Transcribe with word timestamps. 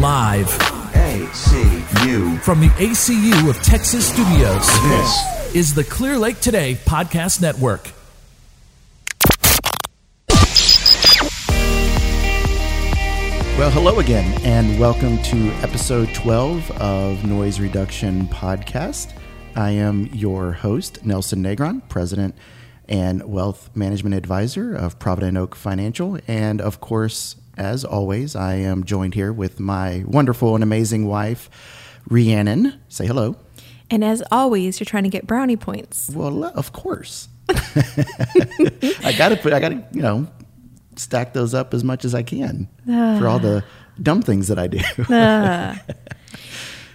Live 0.00 0.48
ACU. 0.92 2.38
from 2.40 2.60
the 2.60 2.68
ACU 2.68 3.48
of 3.48 3.56
Texas 3.62 4.06
Studios 4.06 4.66
This 4.82 5.54
is 5.54 5.74
the 5.74 5.84
Clear 5.84 6.18
Lake 6.18 6.38
Today 6.38 6.74
Podcast 6.84 7.40
Network. 7.40 7.92
Well, 13.58 13.70
hello 13.70 13.98
again, 14.00 14.38
and 14.44 14.78
welcome 14.78 15.16
to 15.22 15.48
episode 15.62 16.12
12 16.14 16.70
of 16.72 17.24
Noise 17.24 17.58
Reduction 17.58 18.26
Podcast. 18.26 19.14
I 19.54 19.70
am 19.70 20.08
your 20.12 20.52
host, 20.52 21.06
Nelson 21.06 21.42
Negron, 21.42 21.88
President 21.88 22.34
and 22.86 23.24
Wealth 23.24 23.74
Management 23.74 24.14
Advisor 24.14 24.74
of 24.74 24.98
Provident 24.98 25.38
Oak 25.38 25.54
Financial. 25.54 26.18
And 26.28 26.60
of 26.60 26.80
course, 26.80 27.36
as 27.56 27.84
always, 27.84 28.36
I 28.36 28.54
am 28.54 28.84
joined 28.84 29.14
here 29.14 29.32
with 29.32 29.60
my 29.60 30.04
wonderful 30.06 30.54
and 30.54 30.62
amazing 30.62 31.06
wife, 31.06 31.50
Rhiannon. 32.08 32.80
Say 32.88 33.06
hello. 33.06 33.36
And 33.90 34.04
as 34.04 34.22
always, 34.30 34.80
you're 34.80 34.84
trying 34.84 35.04
to 35.04 35.08
get 35.10 35.26
brownie 35.26 35.56
points. 35.56 36.10
Well, 36.12 36.44
of 36.44 36.72
course. 36.72 37.28
I 37.48 39.14
gotta 39.16 39.36
put, 39.36 39.52
I 39.52 39.60
gotta, 39.60 39.84
you 39.92 40.02
know, 40.02 40.26
stack 40.96 41.32
those 41.32 41.54
up 41.54 41.72
as 41.72 41.84
much 41.84 42.04
as 42.04 42.14
I 42.14 42.22
can 42.22 42.68
for 42.84 43.26
all 43.28 43.38
the 43.38 43.64
dumb 44.02 44.22
things 44.22 44.48
that 44.48 44.58
I 44.58 44.66
do. 44.66 44.80
Uh. 45.14 45.76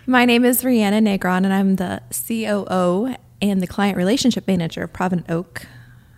My 0.08 0.26
name 0.26 0.44
is 0.44 0.66
Rhiannon 0.66 1.06
Negron, 1.06 1.46
and 1.46 1.54
I'm 1.54 1.76
the 1.76 2.02
COO 2.28 3.16
and 3.42 3.62
the 3.62 3.68
Client 3.68 3.96
Relationship 3.98 4.48
Manager 4.48 4.84
of 4.84 4.92
Provident 4.92 5.30
Oak. 5.30 5.68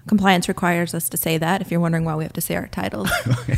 Compliance 0.08 0.48
requires 0.50 0.94
us 0.94 1.08
to 1.10 1.18
say 1.18 1.38
that 1.38 1.62
if 1.62 1.72
you're 1.72 1.80
wondering 1.80 2.04
why 2.04 2.16
we 2.16 2.24
have 2.24 2.34
to 2.34 2.42
say 2.42 2.56
our 2.56 2.68
titles 2.68 3.10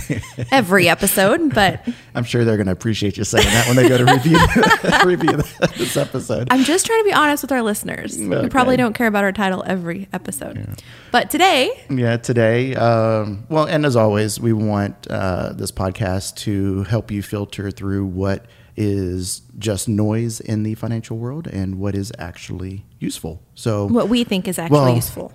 every 0.52 0.88
episode, 0.88 1.54
but 1.54 1.88
I'm 2.16 2.24
sure 2.24 2.46
they're 2.46 2.58
going 2.58 2.68
to 2.68 2.72
appreciate 2.72 3.18
you 3.18 3.24
saying 3.24 3.46
that 3.46 3.66
when 3.68 3.76
they 3.76 3.90
go 3.90 3.98
to 3.98 4.06
review 4.06 4.38
review 5.06 5.38
this 5.78 5.98
episode. 5.98 6.48
I'm 6.52 6.64
just 6.64 6.86
trying 6.86 7.00
to 7.00 7.04
be 7.06 7.14
honest 7.14 7.42
with 7.44 7.52
our 7.52 7.62
listeners. 7.64 8.18
We 8.20 8.48
probably 8.50 8.78
don't 8.78 8.94
care 8.94 9.08
about 9.08 9.24
our 9.24 9.32
title 9.32 9.64
every 9.66 10.08
episode. 10.14 10.68
But 11.12 11.30
today, 11.32 11.72
Yeah, 11.90 12.18
today, 12.18 12.76
um, 12.76 13.46
well, 13.50 13.66
and 13.66 13.86
as 13.86 13.96
always, 13.96 14.40
we 14.40 14.54
want 14.54 15.08
uh, 15.10 15.54
this 15.54 15.72
podcast 15.72 16.36
to 16.38 16.84
help 16.84 17.10
you 17.10 17.24
filter 17.24 17.72
through 17.72 18.06
what 18.06 18.46
is 18.78 19.42
just 19.58 19.88
noise 19.88 20.42
in 20.42 20.64
the 20.64 20.76
financial 20.76 21.18
world 21.18 21.48
and 21.48 21.80
what 21.80 21.96
is 21.96 22.12
actually 22.20 22.86
useful. 23.00 23.42
So, 23.56 23.86
what 23.88 24.10
we 24.10 24.24
think 24.26 24.48
is 24.48 24.60
actually 24.60 24.78
Well- 24.80 24.96
useful. 24.96 25.34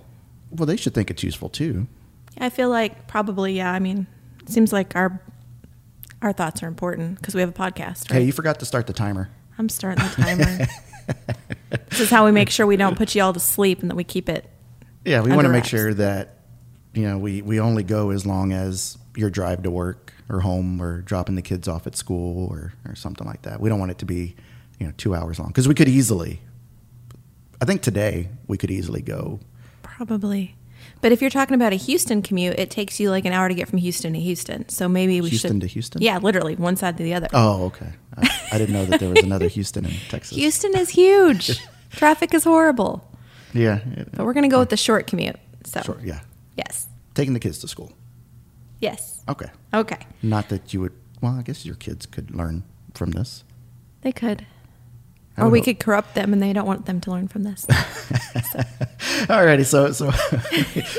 Well, 0.51 0.65
they 0.65 0.77
should 0.77 0.93
think 0.93 1.09
it's 1.09 1.23
useful 1.23 1.49
too. 1.49 1.87
I 2.37 2.49
feel 2.49 2.69
like 2.69 3.07
probably, 3.07 3.53
yeah. 3.53 3.71
I 3.71 3.79
mean, 3.79 4.07
it 4.41 4.49
seems 4.49 4.71
like 4.71 4.95
our 4.95 5.21
our 6.21 6.33
thoughts 6.33 6.61
are 6.61 6.67
important 6.67 7.15
because 7.15 7.33
we 7.33 7.41
have 7.41 7.49
a 7.49 7.53
podcast. 7.53 8.09
Right? 8.09 8.19
Hey, 8.19 8.23
you 8.23 8.31
forgot 8.31 8.59
to 8.59 8.65
start 8.65 8.87
the 8.87 8.93
timer. 8.93 9.29
I'm 9.57 9.69
starting 9.69 10.03
the 10.03 10.11
timer. 10.11 10.67
this 11.89 11.99
is 11.99 12.09
how 12.09 12.25
we 12.25 12.31
make 12.31 12.49
sure 12.49 12.65
we 12.65 12.77
don't 12.77 12.95
put 12.95 13.15
you 13.15 13.23
all 13.23 13.33
to 13.33 13.39
sleep 13.39 13.81
and 13.81 13.89
that 13.89 13.95
we 13.95 14.03
keep 14.03 14.29
it. 14.29 14.49
Yeah, 15.05 15.21
we 15.21 15.31
want 15.31 15.45
to 15.45 15.51
make 15.51 15.65
sure 15.65 15.93
that 15.95 16.37
you 16.93 17.03
know 17.03 17.17
we 17.17 17.41
we 17.41 17.59
only 17.59 17.83
go 17.83 18.11
as 18.11 18.25
long 18.25 18.53
as 18.53 18.97
your 19.15 19.29
drive 19.29 19.63
to 19.63 19.71
work 19.71 20.13
or 20.29 20.39
home 20.39 20.81
or 20.81 21.01
dropping 21.01 21.35
the 21.35 21.41
kids 21.41 21.67
off 21.67 21.87
at 21.87 21.95
school 21.95 22.47
or 22.47 22.73
or 22.85 22.95
something 22.95 23.25
like 23.25 23.43
that. 23.43 23.59
We 23.59 23.69
don't 23.69 23.79
want 23.79 23.91
it 23.91 23.97
to 23.99 24.05
be 24.05 24.35
you 24.79 24.87
know 24.87 24.93
two 24.97 25.15
hours 25.15 25.39
long 25.39 25.49
because 25.49 25.67
we 25.67 25.73
could 25.73 25.89
easily. 25.89 26.41
I 27.61 27.65
think 27.65 27.81
today 27.81 28.29
we 28.47 28.57
could 28.57 28.71
easily 28.71 29.01
go. 29.01 29.39
Probably. 30.05 30.55
But 31.01 31.11
if 31.11 31.21
you're 31.21 31.29
talking 31.29 31.53
about 31.53 31.73
a 31.73 31.75
Houston 31.75 32.23
commute, 32.23 32.57
it 32.57 32.71
takes 32.71 32.99
you 32.99 33.11
like 33.11 33.23
an 33.25 33.33
hour 33.33 33.47
to 33.47 33.53
get 33.53 33.67
from 33.67 33.77
Houston 33.77 34.13
to 34.13 34.19
Houston. 34.19 34.67
So 34.67 34.89
maybe 34.89 35.21
we 35.21 35.29
Houston 35.29 35.37
should. 35.37 35.41
Houston 35.51 35.59
to 35.59 35.67
Houston? 35.67 36.01
Yeah, 36.01 36.17
literally 36.17 36.55
one 36.55 36.75
side 36.75 36.97
to 36.97 37.03
the 37.03 37.13
other. 37.13 37.27
Oh, 37.33 37.65
okay. 37.65 37.91
I, 38.17 38.39
I 38.53 38.57
didn't 38.57 38.73
know 38.73 38.85
that 38.85 38.99
there 38.99 39.11
was 39.11 39.21
another 39.21 39.47
Houston 39.47 39.85
in 39.85 39.91
Texas. 40.09 40.35
Houston 40.37 40.75
is 40.75 40.89
huge. 40.89 41.61
Traffic 41.91 42.33
is 42.33 42.45
horrible. 42.45 43.07
Yeah. 43.53 43.81
But 44.15 44.25
we're 44.25 44.33
going 44.33 44.41
to 44.41 44.49
go 44.49 44.57
with 44.57 44.69
the 44.69 44.77
short 44.77 45.05
commute. 45.05 45.35
So, 45.65 45.81
Sure. 45.81 45.99
Yeah. 46.03 46.21
yes. 46.57 46.87
Taking 47.13 47.35
the 47.35 47.39
kids 47.39 47.59
to 47.59 47.67
school. 47.67 47.91
Yes. 48.79 49.23
Okay. 49.29 49.51
Okay. 49.71 49.99
Not 50.23 50.49
that 50.49 50.73
you 50.73 50.81
would. 50.81 50.93
Well, 51.21 51.37
I 51.37 51.43
guess 51.43 51.63
your 51.63 51.75
kids 51.75 52.07
could 52.07 52.33
learn 52.35 52.63
from 52.95 53.11
this. 53.11 53.43
They 54.01 54.11
could. 54.11 54.47
I 55.41 55.45
Or 55.45 55.49
we 55.49 55.59
hope- 55.59 55.65
could 55.65 55.79
corrupt 55.79 56.13
them 56.15 56.33
and 56.33 56.41
they 56.41 56.53
don't 56.53 56.67
want 56.67 56.85
them 56.85 57.01
to 57.01 57.11
learn 57.11 57.27
from 57.27 57.43
this. 57.43 57.65
Alrighty. 59.27 59.65
So 59.65 59.91
so 59.91 60.11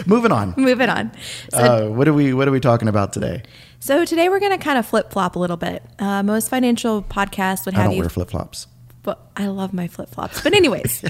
moving 0.07 0.33
on. 0.33 0.55
Moving 0.57 0.89
on. 0.89 1.13
So, 1.51 1.59
Uh, 1.59 1.91
what 1.91 2.09
are 2.09 2.13
we 2.13 2.33
What 2.35 2.49
are 2.49 2.53
we 2.53 2.61
talking 2.61 2.89
about 2.89 3.13
today? 3.13 3.43
so 3.81 4.05
today 4.05 4.29
we're 4.29 4.39
going 4.41 4.53
to 4.57 4.63
kind 4.65 4.79
of 4.79 4.87
flip 4.87 5.11
flop 5.13 5.35
a 5.37 5.39
little 5.39 5.57
bit. 5.57 5.83
Uh, 5.99 6.23
most 6.23 6.49
financial 6.49 7.03
podcasts 7.03 7.65
would 7.67 7.75
I 7.75 7.79
have 7.79 7.87
don't 7.87 7.95
you 7.97 8.01
wear 8.03 8.09
flip 8.09 8.31
flops. 8.31 8.67
But 9.03 9.19
I 9.37 9.47
love 9.47 9.73
my 9.73 9.89
flip 9.89 10.09
flops. 10.11 10.41
But 10.43 10.55
anyways, 10.55 11.05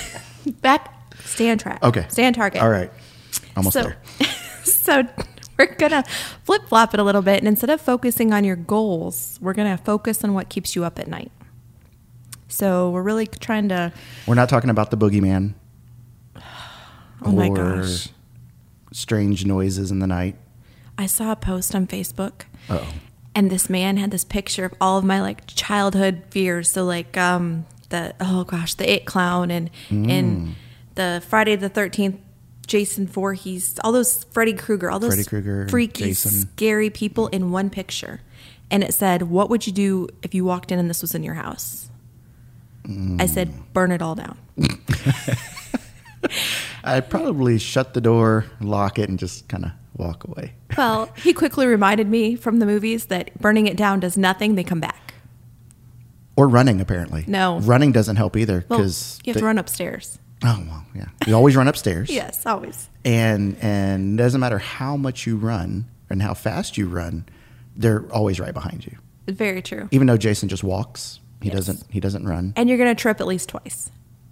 back 0.62 1.14
stay 1.24 1.50
on 1.50 1.58
track. 1.58 1.82
Okay. 1.82 2.06
Stay 2.08 2.26
on 2.26 2.32
target. 2.32 2.62
All 2.62 2.70
right. 2.70 2.90
Almost 3.56 3.74
So, 3.74 3.82
there. 3.82 3.96
so 4.64 5.02
we're 5.58 5.74
gonna 5.74 6.04
flip 6.44 6.68
flop 6.68 6.94
it 6.94 7.00
a 7.00 7.02
little 7.02 7.22
bit, 7.22 7.38
and 7.38 7.48
instead 7.48 7.70
of 7.70 7.80
focusing 7.80 8.32
on 8.32 8.44
your 8.44 8.56
goals, 8.56 9.38
we're 9.42 9.52
gonna 9.54 9.76
focus 9.78 10.24
on 10.24 10.32
what 10.34 10.48
keeps 10.48 10.74
you 10.76 10.84
up 10.84 10.98
at 10.98 11.08
night. 11.08 11.30
So 12.48 12.90
we're 12.90 13.02
really 13.02 13.26
trying 13.26 13.68
to. 13.70 13.92
We're 14.26 14.34
not 14.36 14.48
talking 14.48 14.70
about 14.70 14.90
the 14.90 14.96
boogeyman. 14.96 15.54
Oh 17.22 17.32
my 17.32 17.48
gosh! 17.48 18.08
Strange 18.92 19.46
noises 19.46 19.90
in 19.90 20.00
the 20.00 20.06
night. 20.06 20.36
I 20.98 21.06
saw 21.06 21.32
a 21.32 21.36
post 21.36 21.74
on 21.74 21.86
Facebook. 21.86 22.42
Oh. 22.68 22.86
and 23.34 23.50
this 23.50 23.68
man 23.70 23.96
had 23.96 24.10
this 24.10 24.22
picture 24.24 24.64
of 24.66 24.74
all 24.80 24.98
of 24.98 25.04
my 25.04 25.20
like 25.20 25.46
childhood 25.46 26.24
fears 26.30 26.70
so 26.70 26.84
like 26.84 27.16
um 27.16 27.64
the 27.90 28.14
oh 28.20 28.42
gosh 28.44 28.74
the 28.74 28.90
it 28.90 29.04
clown 29.06 29.50
and 29.50 29.70
Mm. 29.88 30.10
and 30.10 30.54
the 30.96 31.22
friday 31.28 31.54
the 31.54 31.70
13th 31.70 32.18
jason 32.66 33.06
Voorhees, 33.06 33.78
all 33.84 33.92
those 33.92 34.24
freddy 34.24 34.52
krueger 34.52 34.90
all 34.90 34.98
those 34.98 35.26
Krueger, 35.28 35.68
freaky 35.68 36.06
Jason. 36.06 36.32
scary 36.32 36.90
people 36.90 37.28
in 37.28 37.50
one 37.52 37.70
picture 37.70 38.20
and 38.70 38.82
it 38.82 38.92
said 38.92 39.22
what 39.22 39.48
would 39.48 39.66
you 39.66 39.72
do 39.72 40.08
if 40.22 40.34
you 40.34 40.44
walked 40.44 40.72
in 40.72 40.78
and 40.78 40.90
this 40.90 41.00
was 41.02 41.14
in 41.14 41.22
your 41.22 41.34
house 41.34 41.88
i 43.18 43.26
said 43.26 43.48
Mm. 43.48 43.62
burn 43.72 43.90
it 43.92 44.00
all 44.02 44.14
down 44.14 44.36
I'd 46.84 47.08
probably 47.10 47.58
shut 47.58 47.94
the 47.94 48.00
door, 48.00 48.46
lock 48.60 48.98
it, 48.98 49.08
and 49.08 49.18
just 49.18 49.48
kind 49.48 49.64
of 49.64 49.70
walk 49.96 50.24
away. 50.24 50.54
well 50.76 51.08
he 51.16 51.32
quickly 51.32 51.66
reminded 51.66 52.08
me 52.08 52.36
from 52.36 52.58
the 52.58 52.66
movies 52.66 53.06
that 53.06 53.38
burning 53.40 53.66
it 53.66 53.76
down 53.76 53.98
does 54.00 54.16
nothing 54.16 54.54
they 54.54 54.64
come 54.64 54.80
back 54.80 55.14
Or 56.36 56.48
running, 56.48 56.80
apparently. 56.80 57.24
No. 57.26 57.58
Running 57.60 57.92
doesn't 57.92 58.16
help 58.16 58.36
either 58.36 58.64
well 58.68 58.78
because 58.80 59.18
you 59.24 59.32
have 59.32 59.40
to 59.40 59.46
run 59.46 59.58
upstairs 59.58 60.18
Oh 60.44 60.62
well, 60.68 60.84
yeah. 60.94 61.06
You 61.26 61.34
always 61.34 61.56
run 61.56 61.66
upstairs. 61.68 62.10
yes 62.10 62.44
always 62.46 62.88
And 63.04 63.56
and 63.62 64.18
it 64.18 64.22
doesn't 64.22 64.40
matter 64.40 64.58
how 64.58 64.96
much 64.96 65.26
you 65.26 65.36
run 65.36 65.86
and 66.10 66.22
how 66.22 66.34
fast 66.34 66.76
you 66.78 66.88
run, 66.88 67.24
they're 67.76 68.04
always 68.12 68.38
right 68.38 68.54
behind 68.54 68.84
you. 68.86 68.96
very 69.26 69.62
true 69.62 69.88
Even 69.92 70.06
though 70.08 70.16
Jason 70.18 70.48
just 70.48 70.62
walks, 70.64 71.20
he 71.40 71.48
Yes. 71.48 71.56
doesn't 71.56 71.82
he 71.90 72.00
doesn't 72.00 72.26
run 72.26 72.52
and 72.56 72.68
you're 72.68 72.78
going 72.78 72.94
to 72.94 73.00
trip 73.00 73.20
at 73.20 73.26
least 73.26 73.48
twice 73.48 73.90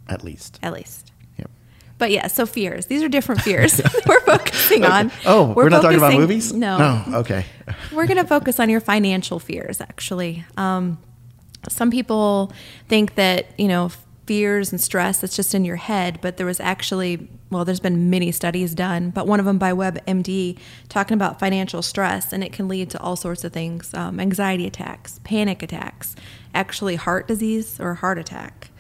at 0.09 0.22
least. 0.25 0.59
at 0.62 0.72
least 0.72 1.12
Yep. 1.38 1.50
But 1.98 2.10
yeah, 2.10 2.26
so 2.26 2.44
fears. 2.47 2.87
These 2.87 3.03
are 3.03 3.09
different 3.09 3.41
fears 3.42 3.81
we're 4.06 4.20
focusing 4.20 4.84
on. 4.84 5.10
Oh, 5.25 5.53
we're, 5.53 5.69
not 5.69 5.82
talking 5.82 5.98
about 5.98 6.14
movies? 6.14 6.53
No. 6.53 6.76
No. 6.78 7.19
Okay. 7.20 7.47
We're 7.93 8.06
going 8.06 8.19
to 8.19 8.26
focus 8.26 8.59
on 8.60 8.69
your 8.69 8.81
financial 8.81 9.38
fears, 9.38 9.81
actually. 9.81 10.44
Um, 10.56 10.98
some 11.69 11.91
people 11.91 12.53
think 12.88 13.14
that, 13.14 13.47
you 13.59 13.69
know, 13.69 13.91
fears 14.27 14.73
and 14.73 14.81
stress, 14.81 15.19
that's 15.19 15.37
just 15.37 15.55
in 15.55 15.65
your 15.65 15.77
head, 15.77 16.19
but 16.21 16.37
there 16.37 16.47
was 16.47 16.61
actually, 16.61 17.29
well, 17.51 17.65
there's 17.65 17.81
been 17.81 18.11
many 18.11 18.33
studies 18.33 18.75
done, 18.75 19.11
but 19.11 19.27
one 19.27 19.41
of 19.41 19.47
them 19.47 19.59
by 19.59 19.73
WebMD 19.73 20.59
talking 20.89 21.15
about 21.15 21.39
financial 21.39 21.83
stress, 21.83 22.33
and 22.33 22.43
it 22.43 22.53
can 22.53 22.69
lead 22.69 22.91
to 22.91 23.01
all 23.01 23.17
sorts 23.17 23.45
of 23.45 23.53
things 23.53 23.93
um, 23.95 24.21
anxiety 24.21 24.67
attacks, 24.67 25.21
panic 25.25 25.62
attacks, 25.62 26.17
actually 26.55 26.97
heart 26.97 27.29
disease 27.29 27.79
or 27.81 27.94
heart 27.94 28.19
attack 28.19 28.71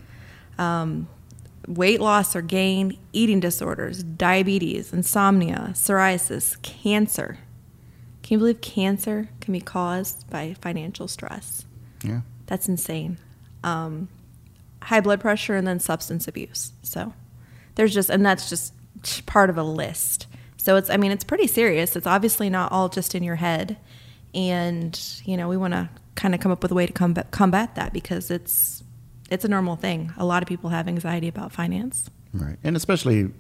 weight 1.68 2.00
loss 2.00 2.34
or 2.36 2.42
gain, 2.42 2.98
eating 3.12 3.40
disorders, 3.40 4.02
diabetes, 4.02 4.92
insomnia, 4.92 5.70
psoriasis, 5.72 6.60
cancer. 6.62 7.38
Can 8.22 8.34
you 8.34 8.38
believe 8.38 8.60
cancer 8.60 9.28
can 9.40 9.52
be 9.52 9.60
caused 9.60 10.28
by 10.30 10.54
financial 10.60 11.08
stress? 11.08 11.66
Yeah. 12.02 12.22
That's 12.46 12.68
insane. 12.68 13.18
Um, 13.62 14.08
high 14.84 15.00
blood 15.00 15.20
pressure 15.20 15.56
and 15.56 15.66
then 15.66 15.80
substance 15.80 16.28
abuse. 16.28 16.72
So 16.82 17.12
there's 17.74 17.92
just, 17.92 18.10
and 18.10 18.24
that's 18.24 18.48
just 18.48 18.72
part 19.26 19.50
of 19.50 19.58
a 19.58 19.62
list. 19.62 20.26
So 20.56 20.76
it's, 20.76 20.88
I 20.88 20.96
mean, 20.96 21.10
it's 21.10 21.24
pretty 21.24 21.46
serious. 21.46 21.96
It's 21.96 22.06
obviously 22.06 22.48
not 22.48 22.72
all 22.72 22.88
just 22.88 23.14
in 23.14 23.22
your 23.22 23.36
head. 23.36 23.76
And, 24.34 24.98
you 25.24 25.36
know, 25.36 25.48
we 25.48 25.56
want 25.56 25.74
to 25.74 25.88
kind 26.14 26.34
of 26.34 26.40
come 26.40 26.52
up 26.52 26.62
with 26.62 26.72
a 26.72 26.74
way 26.74 26.86
to 26.86 26.92
combat, 26.92 27.30
combat 27.30 27.74
that 27.74 27.92
because 27.92 28.30
it's, 28.30 28.82
it's 29.30 29.44
a 29.44 29.48
normal 29.48 29.76
thing. 29.76 30.12
A 30.16 30.24
lot 30.24 30.42
of 30.42 30.48
people 30.48 30.70
have 30.70 30.88
anxiety 30.88 31.28
about 31.28 31.52
finance. 31.52 32.10
Right. 32.32 32.56
And 32.64 32.76
especially 32.76 33.30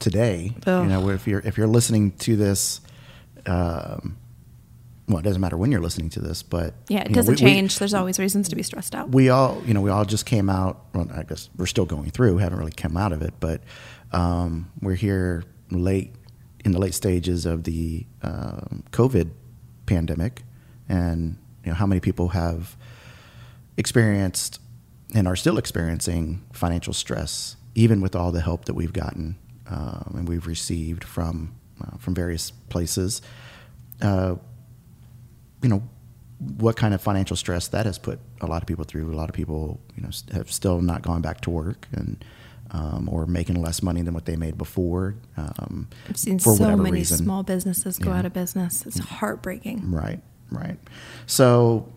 today, 0.00 0.52
Ugh. 0.66 0.84
you 0.84 0.88
know, 0.88 1.08
if 1.10 1.26
you're 1.26 1.40
if 1.40 1.56
you're 1.56 1.66
listening 1.66 2.12
to 2.18 2.36
this 2.36 2.80
um, 3.46 4.16
well, 5.08 5.18
it 5.18 5.22
doesn't 5.22 5.40
matter 5.40 5.56
when 5.56 5.70
you're 5.70 5.80
listening 5.82 6.08
to 6.10 6.20
this, 6.20 6.42
but 6.42 6.74
Yeah, 6.88 7.00
it 7.02 7.10
know, 7.10 7.14
doesn't 7.16 7.40
we- 7.40 7.44
we- 7.44 7.52
change. 7.52 7.78
There's 7.78 7.92
always 7.94 8.18
reasons 8.18 8.48
to 8.48 8.56
be 8.56 8.62
stressed 8.62 8.94
out. 8.94 9.10
we 9.12 9.28
all, 9.28 9.62
you 9.66 9.74
know, 9.74 9.80
we 9.82 9.90
all 9.90 10.04
just 10.04 10.24
came 10.26 10.48
out. 10.48 10.84
Well, 10.94 11.08
I 11.14 11.22
guess 11.24 11.50
we're 11.56 11.66
still 11.66 11.84
going 11.86 12.10
through. 12.10 12.38
Haven't 12.38 12.58
really 12.58 12.72
come 12.72 12.96
out 12.96 13.12
of 13.12 13.20
it, 13.22 13.34
but 13.40 13.60
um, 14.12 14.70
we're 14.80 14.94
here 14.94 15.44
late 15.70 16.14
in 16.64 16.72
the 16.72 16.78
late 16.78 16.94
stages 16.94 17.44
of 17.46 17.64
the 17.64 18.06
um 18.22 18.82
COVID 18.92 19.30
pandemic, 19.86 20.42
and 20.88 21.36
you 21.64 21.70
know 21.70 21.74
how 21.74 21.86
many 21.86 22.00
people 22.00 22.28
have 22.28 22.76
experienced 23.76 24.60
and 25.14 25.26
are 25.28 25.36
still 25.36 25.58
experiencing 25.58 26.42
financial 26.52 26.92
stress, 26.92 27.56
even 27.74 28.00
with 28.00 28.16
all 28.16 28.32
the 28.32 28.40
help 28.40 28.64
that 28.64 28.74
we've 28.74 28.92
gotten 28.92 29.36
um, 29.68 30.14
and 30.16 30.28
we've 30.28 30.46
received 30.46 31.04
from 31.04 31.54
uh, 31.82 31.96
from 31.98 32.14
various 32.14 32.50
places. 32.68 33.20
Uh, 34.00 34.36
you 35.64 35.68
know 35.70 35.82
what 36.58 36.76
kind 36.76 36.92
of 36.94 37.00
financial 37.00 37.36
stress 37.36 37.68
that 37.68 37.86
has 37.86 37.98
put 37.98 38.18
a 38.40 38.46
lot 38.46 38.62
of 38.62 38.66
people 38.66 38.84
through. 38.84 39.10
A 39.12 39.16
lot 39.16 39.28
of 39.30 39.34
people, 39.34 39.80
you 39.96 40.02
know, 40.02 40.10
have 40.32 40.52
still 40.52 40.80
not 40.82 41.00
gone 41.02 41.22
back 41.22 41.40
to 41.42 41.50
work 41.50 41.88
and 41.92 42.22
um, 42.70 43.08
or 43.10 43.24
making 43.26 43.62
less 43.62 43.82
money 43.82 44.02
than 44.02 44.14
what 44.14 44.24
they 44.26 44.36
made 44.36 44.58
before. 44.58 45.14
Um, 45.36 45.88
I've 46.08 46.16
seen 46.18 46.38
for 46.38 46.54
so 46.56 46.76
many 46.76 46.90
reason. 46.98 47.18
small 47.18 47.42
businesses 47.44 47.98
go 47.98 48.10
Yeah. 48.10 48.18
out 48.18 48.26
of 48.26 48.32
business. 48.32 48.84
It's 48.84 48.98
heartbreaking. 48.98 49.90
Right, 49.90 50.20
right. 50.50 50.76
So, 51.26 51.88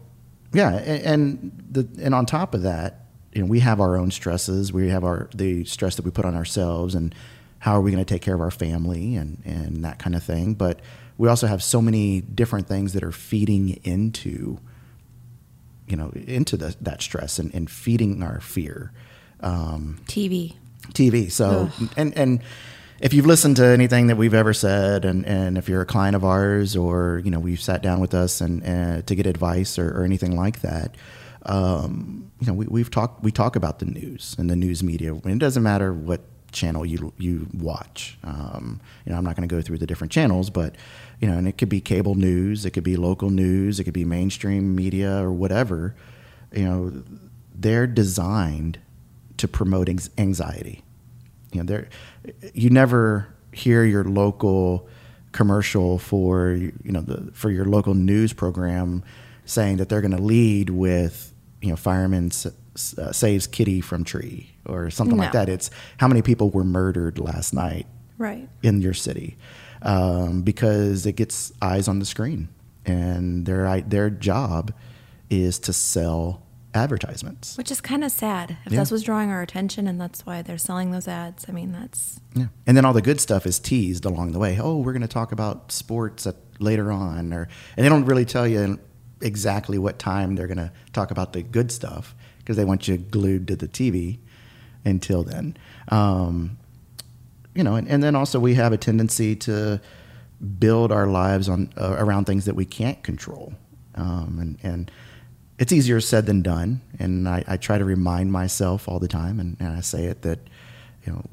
yeah, 0.54 0.76
and, 0.76 1.04
and 1.04 1.64
the 1.72 2.04
and 2.06 2.14
on 2.16 2.26
top 2.26 2.54
of 2.54 2.62
that, 2.62 3.06
you 3.34 3.42
know, 3.42 3.48
we 3.48 3.60
have 3.62 3.82
our 3.82 3.98
own 3.98 4.12
stresses. 4.12 4.72
We 4.72 4.90
have 4.90 5.04
our 5.04 5.30
the 5.36 5.66
stress 5.66 5.96
that 5.96 6.06
we 6.06 6.12
put 6.12 6.26
on 6.26 6.36
ourselves, 6.36 6.96
and 6.96 7.14
how 7.60 7.74
are 7.74 7.82
we 7.82 7.92
going 7.92 8.04
to 8.04 8.14
take 8.14 8.22
care 8.22 8.36
of 8.36 8.42
our 8.42 8.52
family 8.52 9.16
and 9.16 9.42
and 9.46 9.84
that 9.84 10.00
kind 10.00 10.16
of 10.16 10.24
thing. 10.24 10.54
But 10.54 10.80
we 11.18 11.28
also 11.28 11.48
have 11.48 11.64
so 11.64 11.82
many 11.82 12.22
different 12.22 12.68
things 12.68 12.94
that 12.94 13.04
are 13.04 13.12
feeding 13.12 13.80
into, 13.84 14.60
you 15.88 15.98
know, 15.98 16.12
into 16.16 16.58
the, 16.58 16.76
that 16.82 17.02
stress 17.02 17.40
and, 17.40 17.54
and 17.54 17.70
feeding 17.70 18.22
our 18.22 18.40
fear. 18.40 18.92
Um, 19.40 20.00
TV. 20.06 20.56
TV. 20.94 21.32
So 21.32 21.70
and 21.96 22.16
and 22.18 22.42
if 23.00 23.14
you've 23.14 23.26
listened 23.26 23.58
to 23.58 23.66
anything 23.66 24.08
that 24.08 24.16
we've 24.16 24.34
ever 24.34 24.54
said, 24.54 25.06
and, 25.06 25.26
and 25.26 25.58
if 25.58 25.70
you're 25.70 25.82
a 25.82 25.86
client 25.86 26.16
of 26.16 26.26
ours, 26.26 26.76
or 26.76 27.22
you 27.24 27.32
know 27.32 27.40
we've 27.40 27.60
sat 27.60 27.82
down 27.82 28.00
with 28.00 28.14
us 28.14 28.42
and 28.42 28.64
uh, 28.64 29.02
to 29.04 29.16
get 29.16 29.28
advice 29.28 29.78
or, 29.78 30.00
or 30.00 30.04
anything 30.04 30.36
like 30.36 30.62
that, 30.62 30.96
um, 31.46 32.32
you 32.40 32.48
know 32.48 32.54
we, 32.54 32.66
we've 32.68 32.92
talked 32.92 33.24
we 33.24 33.32
talk 33.32 33.56
about 33.56 33.80
the 33.80 33.86
news 33.86 34.36
and 34.38 34.50
the 34.50 34.56
news 34.56 34.84
media. 34.84 35.14
And 35.14 35.34
it 35.34 35.40
doesn't 35.40 35.64
matter 35.64 35.94
what 35.94 36.22
channel 36.52 36.86
you 36.86 37.14
you 37.18 37.48
watch. 37.54 38.18
Um, 38.24 38.80
you 39.06 39.12
know 39.12 39.18
I'm 39.18 39.24
not 39.24 39.36
going 39.36 39.48
to 39.48 39.54
go 39.56 39.62
through 39.62 39.78
the 39.78 39.88
different 39.88 40.12
channels, 40.12 40.50
but 40.50 40.76
you 41.20 41.28
know 41.30 41.38
and 41.38 41.48
it 41.48 41.58
could 41.58 41.70
be 41.70 41.82
cable 41.82 42.16
news, 42.16 42.66
it 42.66 42.72
could 42.72 42.84
be 42.84 42.96
local 42.96 43.30
news, 43.30 43.80
it 43.80 43.84
could 43.84 43.94
be 43.94 44.06
mainstream 44.06 44.76
media 44.76 45.22
or 45.24 45.32
whatever. 45.32 45.96
You 46.54 46.66
know 46.66 47.04
they're 47.54 47.88
designed 47.88 48.80
to 49.38 49.48
promote 49.48 49.90
anxiety. 50.18 50.84
You 51.52 51.62
know, 51.62 51.66
there, 51.66 51.90
you 52.54 52.70
never 52.70 53.28
hear 53.52 53.84
your 53.84 54.04
local 54.04 54.88
commercial 55.32 55.98
for 56.00 56.52
you 56.52 56.72
know 56.84 57.02
the 57.02 57.32
for 57.34 57.52
your 57.52 57.66
local 57.66 57.94
news 57.94 58.34
program 58.34 59.04
saying 59.46 59.78
that 59.78 59.90
they're 59.90 60.02
going 60.02 60.16
to 60.16 60.22
lead 60.22 60.70
with 60.70 61.34
you 61.62 61.70
know 61.70 61.76
s- 62.28 62.48
uh, 62.98 63.12
saves 63.12 63.48
kitty 63.48 63.82
from 63.82 64.04
tree 64.04 64.52
or 64.66 64.90
something 64.90 65.18
like 65.18 65.32
that. 65.34 65.50
It's 65.50 65.70
how 65.98 66.08
many 66.08 66.22
people 66.22 66.50
were 66.50 66.64
murdered 66.64 67.20
last 67.20 67.54
night 67.54 67.88
Right. 68.18 68.48
in 68.64 68.82
your 68.82 68.94
city 68.94 69.38
um, 69.82 70.42
because 70.42 71.06
it 71.06 71.14
gets 71.14 71.52
eyes 71.62 71.88
on 71.88 72.00
the 72.00 72.06
screen, 72.06 72.50
and 72.86 73.46
their 73.46 73.82
their 73.82 74.10
job 74.10 74.74
is 75.30 75.60
to 75.60 75.74
sell 75.74 76.42
advertisements. 76.74 77.58
Which 77.58 77.72
is 77.72 77.82
kind 77.82 78.04
of 78.04 78.12
sad. 78.12 78.58
If 78.66 78.72
Yeah. 78.72 78.80
that's 78.80 78.92
what's 78.92 79.04
drawing 79.04 79.30
our 79.32 79.42
attention 79.42 79.88
and 79.88 80.00
that's 80.00 80.26
why 80.26 80.42
they're 80.42 80.58
selling 80.60 80.92
those 80.92 81.08
ads, 81.08 81.46
I 81.50 81.52
mean, 81.52 81.72
that's 81.72 82.20
Yeah. 82.36 82.48
And 82.68 82.78
then 82.78 82.86
all 82.86 82.94
the 82.94 83.02
good 83.02 83.20
stuff 83.20 83.46
is 83.48 83.58
teased 83.60 84.06
along 84.06 84.32
the 84.34 84.40
way. 84.40 84.60
Oh, 84.62 84.78
we're 84.78 84.94
going 84.94 85.02
to 85.02 85.08
talk 85.08 85.32
about 85.32 85.72
sports 85.72 86.28
at, 86.28 86.36
later 86.60 86.92
on, 86.92 87.34
or 87.34 87.48
and 87.76 87.84
they 87.86 87.90
don't 87.90 88.06
really 88.06 88.26
tell 88.26 88.48
you 88.48 88.80
exactly 89.22 89.78
what 89.80 89.98
time 89.98 90.36
they're 90.36 90.48
going 90.48 90.58
to 90.60 90.72
talk 90.94 91.10
about 91.10 91.34
the 91.34 91.42
good 91.42 91.72
stuff 91.72 92.16
because 92.48 92.56
they 92.56 92.64
want 92.64 92.88
you 92.88 92.96
glued 92.96 93.46
to 93.46 93.58
the 93.58 93.68
TV 93.68 94.20
until 94.86 95.22
then. 95.22 95.58
Um, 95.90 96.58
you 97.54 97.62
know, 97.62 97.76
and, 97.76 97.90
and 97.90 98.02
then 98.02 98.16
also 98.16 98.40
we 98.40 98.54
have 98.54 98.72
a 98.72 98.78
tendency 98.78 99.36
to 99.36 99.82
build 100.58 100.94
our 100.94 101.08
lives 101.08 101.50
on 101.50 101.74
uh, 101.76 101.98
around 102.00 102.24
things 102.24 102.46
that 102.46 102.56
we 102.56 102.64
can't 102.64 103.04
control, 103.04 103.54
um, 103.96 104.38
and 104.40 104.58
and 104.64 104.92
it's 105.60 105.74
easier 105.74 106.00
said 106.00 106.26
than 106.26 106.42
done. 106.42 106.80
And 107.00 107.28
I, 107.28 107.44
I 107.48 107.58
try 107.58 107.78
to 107.78 107.84
remind 107.84 108.32
myself 108.32 108.88
all 108.88 109.00
the 109.00 109.10
time, 109.10 109.42
and, 109.42 109.58
and 109.60 109.76
I 109.76 109.82
say 109.82 110.06
it 110.06 110.22
that 110.22 110.40
you 111.06 111.12
know 111.12 111.26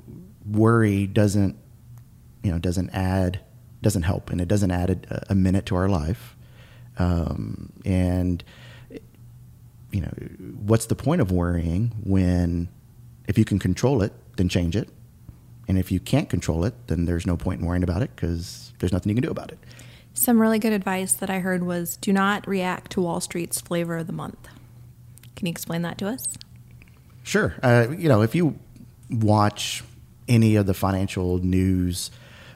worry 0.50 1.06
doesn't 1.06 1.56
you 2.42 2.50
know 2.50 2.58
doesn't 2.58 2.90
add 2.90 3.38
doesn't 3.82 4.02
help, 4.02 4.30
and 4.30 4.40
it 4.40 4.48
doesn't 4.48 4.72
add 4.72 4.90
a, 4.90 5.26
a 5.30 5.34
minute 5.36 5.66
to 5.66 5.76
our 5.76 5.88
life, 5.88 6.34
um, 6.98 7.72
and 7.84 8.42
you 9.94 10.00
know 10.00 10.12
what's 10.66 10.86
the 10.86 10.96
point 10.96 11.20
of 11.20 11.30
worrying 11.30 11.92
when 12.02 12.68
if 13.28 13.38
you 13.38 13.44
can 13.44 13.58
control 13.58 14.02
it, 14.02 14.12
then 14.36 14.48
change 14.48 14.76
it. 14.76 14.88
And 15.68 15.78
if 15.78 15.90
you 15.90 16.00
can't 16.00 16.28
control 16.28 16.64
it, 16.64 16.74
then 16.88 17.06
there's 17.06 17.26
no 17.26 17.36
point 17.36 17.60
in 17.60 17.66
worrying 17.66 17.84
about 17.84 18.02
it 18.02 18.10
because 18.14 18.72
there's 18.80 18.92
nothing 18.92 19.08
you 19.10 19.14
can 19.14 19.22
do 19.22 19.30
about 19.30 19.50
it. 19.50 19.58
some 20.12 20.40
really 20.40 20.58
good 20.58 20.72
advice 20.72 21.14
that 21.14 21.30
I 21.30 21.38
heard 21.40 21.62
was 21.62 21.96
do 21.96 22.12
not 22.12 22.46
react 22.46 22.92
to 22.92 23.00
Wall 23.00 23.20
Street's 23.20 23.60
flavor 23.60 23.96
of 23.96 24.06
the 24.06 24.12
month. 24.12 24.48
Can 25.36 25.46
you 25.46 25.50
explain 25.50 25.82
that 25.82 25.98
to 25.98 26.08
us? 26.08 26.26
Sure. 27.22 27.54
Uh, 27.62 27.86
you 27.96 28.08
know, 28.08 28.22
if 28.22 28.34
you 28.34 28.58
watch 29.10 29.82
any 30.28 30.56
of 30.56 30.66
the 30.66 30.74
financial 30.74 31.38
news 31.38 32.10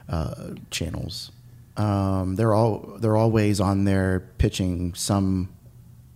uh, 0.07 0.51
channels, 0.71 1.31
um, 1.77 2.35
they're 2.35 2.53
all 2.53 2.97
they're 2.99 3.17
always 3.17 3.59
on 3.59 3.85
there 3.85 4.21
pitching 4.37 4.93
some 4.93 5.49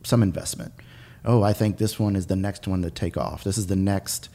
some 0.04 0.22
investment. 0.22 0.74
Oh, 1.26 1.42
I 1.42 1.54
think 1.54 1.78
this 1.78 2.00
one 2.00 2.16
is 2.16 2.28
the 2.28 2.36
next 2.36 2.68
one 2.68 2.82
to 2.82 2.92
take 2.92 3.18
off. 3.18 3.44
This 3.44 3.58
is 3.58 3.68
the 3.68 3.76
next 3.76 4.30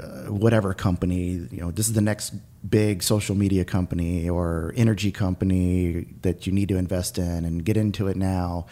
uh, 0.00 0.26
whatever 0.26 0.74
company. 0.74 1.46
You 1.50 1.60
know, 1.60 1.70
this 1.70 1.86
is 1.86 1.94
the 1.94 2.00
next 2.00 2.34
big 2.68 3.02
social 3.02 3.36
media 3.36 3.64
company 3.64 4.28
or 4.28 4.72
energy 4.76 5.12
company 5.12 6.06
that 6.22 6.46
you 6.46 6.52
need 6.52 6.68
to 6.68 6.76
invest 6.76 7.18
in 7.18 7.44
and 7.44 7.64
get 7.64 7.76
into 7.76 8.08
it 8.08 8.16
now. 8.16 8.66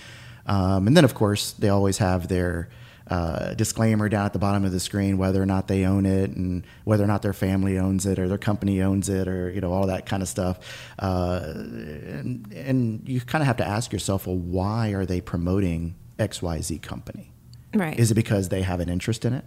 Um, 0.46 0.87
and 0.87 0.96
then, 0.96 1.04
of 1.04 1.14
course, 1.14 1.52
they 1.52 1.69
always 1.69 1.98
have 1.98 2.28
their 2.28 2.69
uh, 3.08 3.54
disclaimer 3.54 4.08
down 4.08 4.26
at 4.26 4.32
the 4.32 4.38
bottom 4.38 4.65
of 4.65 4.72
the 4.72 4.81
screen 4.81 5.17
whether 5.17 5.41
or 5.41 5.46
not 5.46 5.69
they 5.69 5.84
own 5.84 6.06
it 6.06 6.31
and 6.31 6.67
whether 6.84 7.05
or 7.05 7.06
not 7.06 7.22
their 7.22 7.32
family 7.32 7.79
owns 7.79 8.05
it 8.06 8.19
or 8.19 8.26
their 8.26 8.38
company 8.38 8.82
owns 8.82 9.08
it 9.08 9.29
or 9.29 9.48
you 9.50 9.60
know 9.60 9.72
all 9.72 9.86
that 9.86 10.06
kind 10.06 10.22
of 10.22 10.29
stuff. 10.29 10.58
Uh, 10.98 11.53
and, 11.55 12.53
and 12.53 13.08
you 13.08 13.20
kind 13.20 13.43
of 13.43 13.46
have 13.46 13.58
to 13.58 13.67
ask 13.67 13.93
yourself, 13.93 14.26
well, 14.26 14.36
why 14.36 14.91
are 14.91 15.06
they 15.06 15.20
promoting 15.20 15.94
X 16.19 16.43
Y 16.43 16.60
Z 16.60 16.79
company? 16.79 17.32
Right. 17.76 17.98
Is 17.98 18.10
it 18.10 18.14
because 18.14 18.48
they 18.48 18.62
have 18.62 18.80
an 18.80 18.88
interest 18.88 19.24
in 19.24 19.32
it? 19.32 19.44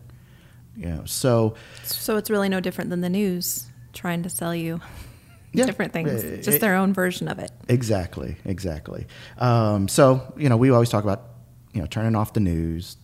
You 0.78 0.86
know, 0.88 1.02
so 1.06 1.56
so 1.84 2.18
it's 2.18 2.30
really 2.30 2.50
no 2.50 2.60
different 2.60 2.90
than 2.90 3.02
the 3.02 3.10
news 3.10 3.66
trying 3.94 4.24
to 4.24 4.30
sell 4.30 4.54
you 4.56 4.80
Yeah. 5.52 5.66
different 5.66 5.94
things. 5.94 6.10
Uh, 6.24 6.38
just 6.38 6.48
it- 6.58 6.62
their 6.62 6.76
own 6.76 6.94
version 6.94 7.28
of 7.28 7.40
it. 7.40 7.52
Exactly, 7.68 8.38
exactly. 8.46 9.08
Um, 9.40 9.88
so 9.88 10.32
you 10.38 10.48
know, 10.50 10.58
we 10.58 10.70
always 10.70 10.90
talk 10.90 11.04
about 11.04 11.24
you 11.74 11.82
know 11.82 11.88
turning 11.88 12.16
off 12.16 12.34
the 12.34 12.40
news. 12.40 12.98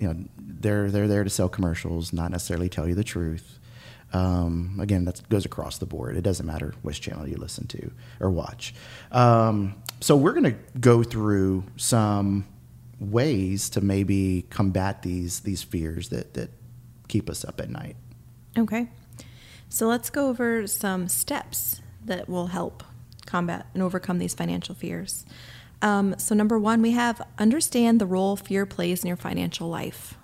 You 0.00 0.08
know, 0.08 0.24
they're 0.36 0.90
they're 0.90 1.08
there 1.08 1.24
to 1.24 1.30
sell 1.30 1.48
commercials, 1.48 2.12
not 2.12 2.30
necessarily 2.32 2.68
tell 2.68 2.88
you 2.88 2.94
the 2.96 3.04
truth. 3.04 3.58
Um, 4.12 4.78
again, 4.80 5.04
that 5.06 5.28
goes 5.28 5.44
across 5.44 5.78
the 5.78 5.86
board. 5.86 6.16
It 6.16 6.22
doesn't 6.22 6.46
matter 6.46 6.74
which 6.82 7.00
channel 7.00 7.26
you 7.26 7.36
listen 7.36 7.66
to 7.68 7.90
or 8.20 8.30
watch. 8.30 8.72
Um, 9.10 9.74
so 10.00 10.16
we're 10.16 10.32
going 10.34 10.44
to 10.52 10.56
go 10.78 11.02
through 11.02 11.64
some 11.76 12.46
ways 13.00 13.68
to 13.70 13.80
maybe 13.80 14.46
combat 14.50 15.02
these 15.02 15.40
these 15.40 15.62
fears 15.62 16.08
that 16.10 16.34
that 16.34 16.50
keep 17.08 17.28
us 17.28 17.44
up 17.44 17.60
at 17.60 17.70
night. 17.70 17.96
Okay. 18.56 18.88
So 19.68 19.88
let's 19.88 20.10
go 20.10 20.28
over 20.28 20.66
some 20.66 21.08
steps 21.08 21.80
that 22.04 22.28
will 22.28 22.48
help 22.48 22.84
combat 23.26 23.66
and 23.74 23.82
overcome 23.82 24.18
these 24.18 24.34
financial 24.34 24.74
fears. 24.74 25.24
Um, 25.82 26.14
so, 26.18 26.34
number 26.34 26.58
one, 26.58 26.80
we 26.80 26.92
have 26.92 27.20
understand 27.38 28.00
the 28.00 28.06
role 28.06 28.36
fear 28.36 28.64
plays 28.66 29.02
in 29.02 29.08
your 29.08 29.16
financial 29.16 29.68
life. 29.68 30.14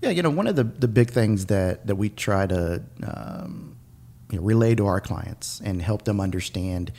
Yeah, 0.00 0.10
you 0.10 0.22
know, 0.22 0.30
one 0.30 0.46
of 0.46 0.56
the, 0.56 0.64
the 0.64 0.88
big 0.88 1.10
things 1.10 1.46
that, 1.46 1.86
that 1.86 1.96
we 1.96 2.08
try 2.08 2.46
to 2.46 2.82
um, 3.06 3.76
you 4.30 4.38
know, 4.38 4.44
relay 4.44 4.74
to 4.74 4.86
our 4.86 5.00
clients 5.00 5.60
and 5.64 5.80
help 5.80 6.04
them 6.04 6.20
understand 6.20 6.92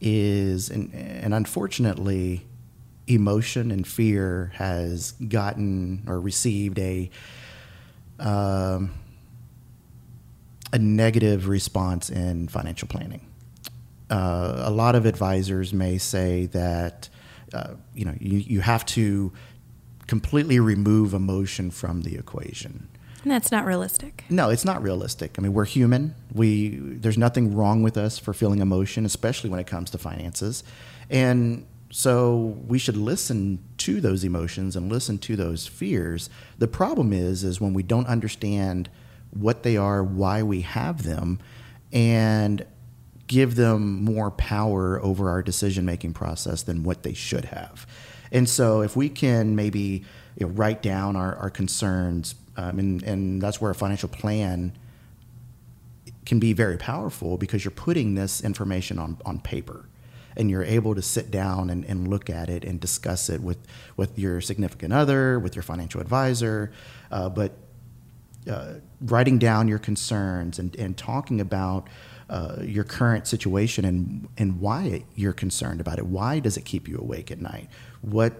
is, 0.00 0.68
and, 0.68 0.92
and 0.94 1.32
unfortunately, 1.32 2.46
emotion 3.06 3.70
and 3.70 3.86
fear 3.86 4.52
has 4.54 5.12
gotten 5.12 6.04
or 6.06 6.20
received 6.20 6.78
a 6.78 7.10
um, 8.18 8.94
a 10.72 10.78
negative 10.78 11.48
response 11.48 12.08
in 12.08 12.48
financial 12.48 12.88
planning. 12.88 13.26
Uh, 14.08 14.62
a 14.64 14.70
lot 14.70 14.94
of 14.94 15.06
advisors 15.06 15.72
may 15.72 15.98
say 15.98 16.46
that 16.46 17.08
uh, 17.52 17.74
you 17.94 18.04
know, 18.04 18.14
you, 18.18 18.38
you 18.38 18.60
have 18.60 18.84
to 18.86 19.32
completely 20.06 20.58
remove 20.58 21.14
emotion 21.14 21.70
from 21.70 22.02
the 22.02 22.16
equation. 22.16 22.88
And 23.22 23.30
that's 23.30 23.52
not 23.52 23.64
realistic. 23.64 24.24
No, 24.30 24.50
it's 24.50 24.64
not 24.64 24.82
realistic. 24.82 25.36
I 25.38 25.42
mean, 25.42 25.52
we're 25.52 25.64
human. 25.64 26.14
We 26.32 26.76
there's 26.76 27.18
nothing 27.18 27.54
wrong 27.54 27.82
with 27.82 27.96
us 27.96 28.18
for 28.18 28.34
feeling 28.34 28.60
emotion, 28.60 29.06
especially 29.06 29.48
when 29.48 29.60
it 29.60 29.66
comes 29.66 29.90
to 29.90 29.98
finances. 29.98 30.64
And 31.08 31.66
so 31.94 32.56
we 32.66 32.78
should 32.78 32.96
listen 32.96 33.58
to 33.76 34.00
those 34.00 34.24
emotions 34.24 34.76
and 34.76 34.90
listen 34.90 35.18
to 35.18 35.36
those 35.36 35.66
fears. 35.66 36.30
The 36.56 36.66
problem 36.66 37.12
is 37.12 37.44
is 37.44 37.60
when 37.60 37.74
we 37.74 37.82
don't 37.82 38.06
understand 38.06 38.88
what 39.30 39.62
they 39.62 39.76
are, 39.76 40.02
why 40.02 40.42
we 40.42 40.62
have 40.62 41.02
them, 41.02 41.38
and 41.92 42.64
give 43.26 43.56
them 43.56 44.02
more 44.02 44.30
power 44.30 45.02
over 45.02 45.28
our 45.28 45.42
decision 45.42 45.84
making 45.84 46.14
process 46.14 46.62
than 46.62 46.82
what 46.82 47.02
they 47.02 47.12
should 47.12 47.44
have. 47.44 47.86
And 48.30 48.48
so 48.48 48.80
if 48.80 48.96
we 48.96 49.10
can 49.10 49.54
maybe 49.54 50.02
you 50.38 50.46
know, 50.46 50.52
write 50.54 50.80
down 50.80 51.14
our, 51.14 51.36
our 51.36 51.50
concerns, 51.50 52.34
um, 52.56 52.78
and, 52.78 53.02
and 53.02 53.42
that's 53.42 53.60
where 53.60 53.70
a 53.70 53.74
financial 53.74 54.08
plan 54.08 54.72
can 56.24 56.38
be 56.38 56.54
very 56.54 56.78
powerful 56.78 57.36
because 57.36 57.66
you're 57.66 57.70
putting 57.70 58.14
this 58.14 58.42
information 58.42 58.98
on, 58.98 59.18
on 59.26 59.40
paper 59.40 59.84
and 60.36 60.50
you're 60.50 60.64
able 60.64 60.94
to 60.94 61.02
sit 61.02 61.30
down 61.30 61.70
and, 61.70 61.84
and 61.84 62.08
look 62.08 62.30
at 62.30 62.48
it 62.48 62.64
and 62.64 62.80
discuss 62.80 63.28
it 63.28 63.40
with, 63.40 63.58
with 63.96 64.18
your 64.18 64.40
significant 64.40 64.92
other, 64.92 65.38
with 65.38 65.54
your 65.54 65.62
financial 65.62 66.00
advisor. 66.00 66.72
Uh, 67.10 67.28
but 67.28 67.52
uh, 68.50 68.74
writing 69.00 69.38
down 69.38 69.68
your 69.68 69.78
concerns 69.78 70.58
and, 70.58 70.74
and 70.76 70.96
talking 70.96 71.40
about 71.40 71.88
uh, 72.28 72.56
your 72.62 72.84
current 72.84 73.26
situation 73.26 73.84
and, 73.84 74.28
and 74.38 74.58
why 74.58 75.04
you're 75.14 75.32
concerned 75.32 75.80
about 75.80 75.98
it. 75.98 76.06
Why 76.06 76.38
does 76.38 76.56
it 76.56 76.64
keep 76.64 76.88
you 76.88 76.98
awake 76.98 77.30
at 77.30 77.40
night? 77.40 77.68
What, 78.00 78.32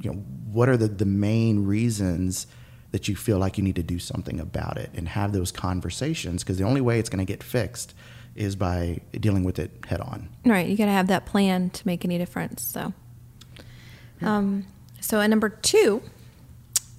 you 0.00 0.12
know, 0.12 0.18
what 0.52 0.68
are 0.68 0.76
the, 0.76 0.88
the 0.88 1.06
main 1.06 1.64
reasons 1.64 2.46
that 2.90 3.06
you 3.06 3.14
feel 3.14 3.38
like 3.38 3.56
you 3.56 3.64
need 3.64 3.76
to 3.76 3.82
do 3.82 3.98
something 3.98 4.40
about 4.40 4.76
it 4.76 4.90
and 4.94 5.08
have 5.08 5.32
those 5.32 5.52
conversations? 5.52 6.42
Because 6.42 6.58
the 6.58 6.64
only 6.64 6.80
way 6.80 6.98
it's 6.98 7.08
going 7.08 7.24
to 7.24 7.30
get 7.32 7.42
fixed 7.42 7.94
is 8.38 8.54
by 8.54 9.00
dealing 9.12 9.44
with 9.44 9.58
it 9.58 9.70
head 9.88 10.00
on. 10.00 10.28
Right. 10.46 10.68
You 10.68 10.76
got 10.76 10.86
to 10.86 10.92
have 10.92 11.08
that 11.08 11.26
plan 11.26 11.70
to 11.70 11.86
make 11.86 12.04
any 12.04 12.18
difference. 12.18 12.62
So, 12.62 12.92
um, 14.22 14.66
so 15.00 15.20
at 15.20 15.28
number 15.28 15.48
two, 15.48 16.02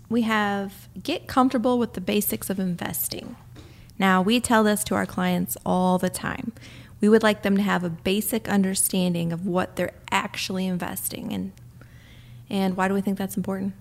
we 0.09 0.23
have 0.23 0.89
get 1.01 1.27
comfortable 1.27 1.79
with 1.79 1.93
the 1.93 2.01
basics 2.01 2.49
of 2.49 2.59
investing. 2.59 3.37
Now, 3.97 4.21
we 4.21 4.39
tell 4.39 4.63
this 4.63 4.83
to 4.85 4.95
our 4.95 5.05
clients 5.05 5.57
all 5.65 5.97
the 5.97 6.09
time. 6.09 6.51
We 7.01 7.07
would 7.07 7.23
like 7.23 7.43
them 7.43 7.55
to 7.55 7.63
have 7.63 7.83
a 7.83 7.89
basic 7.89 8.49
understanding 8.49 9.31
of 9.31 9.45
what 9.45 9.77
they're 9.77 9.93
actually 10.11 10.67
investing 10.67 11.31
in. 11.31 11.53
And 12.49 12.75
why 12.75 12.87
do 12.87 12.93
we 12.93 13.01
think 13.01 13.17
that's 13.17 13.37
important? 13.37 13.73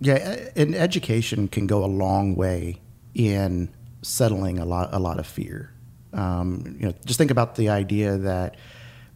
Yeah, 0.00 0.48
and 0.56 0.74
education 0.74 1.46
can 1.48 1.66
go 1.66 1.84
a 1.84 1.86
long 1.86 2.34
way 2.34 2.80
in 3.14 3.68
settling 4.02 4.58
a 4.58 4.64
lot 4.64 4.90
a 4.92 4.98
lot 4.98 5.18
of 5.18 5.26
fear. 5.26 5.73
Um, 6.14 6.76
you 6.80 6.86
know, 6.86 6.94
just 7.04 7.18
think 7.18 7.30
about 7.30 7.56
the 7.56 7.68
idea 7.70 8.16
that 8.18 8.56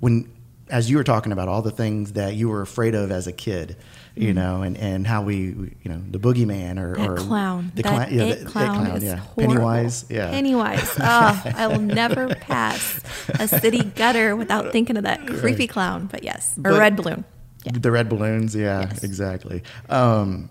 when, 0.01 0.31
as 0.69 0.91
you 0.91 0.97
were 0.97 1.05
talking 1.05 1.33
about 1.33 1.49
all 1.49 1.63
the 1.63 1.71
things 1.71 2.13
that 2.13 2.35
you 2.35 2.49
were 2.49 2.61
afraid 2.61 2.95
of 2.95 3.11
as 3.11 3.27
a 3.27 3.33
kid, 3.33 3.77
you 4.15 4.29
Mm-hmm. 4.29 4.35
know, 4.37 4.63
and, 4.63 4.77
and 4.77 5.07
how 5.07 5.23
we, 5.23 5.37
you 5.37 5.77
know, 5.85 6.03
the 6.11 6.19
boogeyman 6.19 6.79
or, 6.81 6.97
That 6.97 7.09
or 7.09 7.17
clown. 7.19 7.71
the 7.77 7.83
that 7.83 7.89
clown, 7.89 8.09
yeah, 8.13 8.23
it 8.25 8.35
the, 8.35 8.41
it 8.41 8.47
clown, 8.49 8.87
is 8.89 9.05
yeah, 9.05 9.17
horrible. 9.17 9.55
Pennywise, 9.55 10.05
yeah, 10.11 10.31
Pennywise. 10.31 10.97
Oh, 11.01 11.43
I 11.55 11.67
will 11.69 11.79
never 11.81 12.35
pass 12.35 13.01
a 13.39 13.47
city 13.47 13.85
gutter 13.85 14.35
without 14.35 14.73
thinking 14.73 14.97
of 14.97 15.05
that 15.05 15.25
creepy 15.27 15.69
clown. 15.69 16.07
But 16.07 16.25
yes, 16.25 16.55
or 16.59 16.63
But- 16.73 16.79
red 16.81 16.97
balloon. 16.97 17.25
Yeah. 17.65 17.73
the 17.79 17.91
red 17.93 18.09
balloons, 18.09 18.55
yeah, 18.57 18.81
Yes. 18.91 19.05
exactly. 19.05 19.63
Um, 19.89 20.49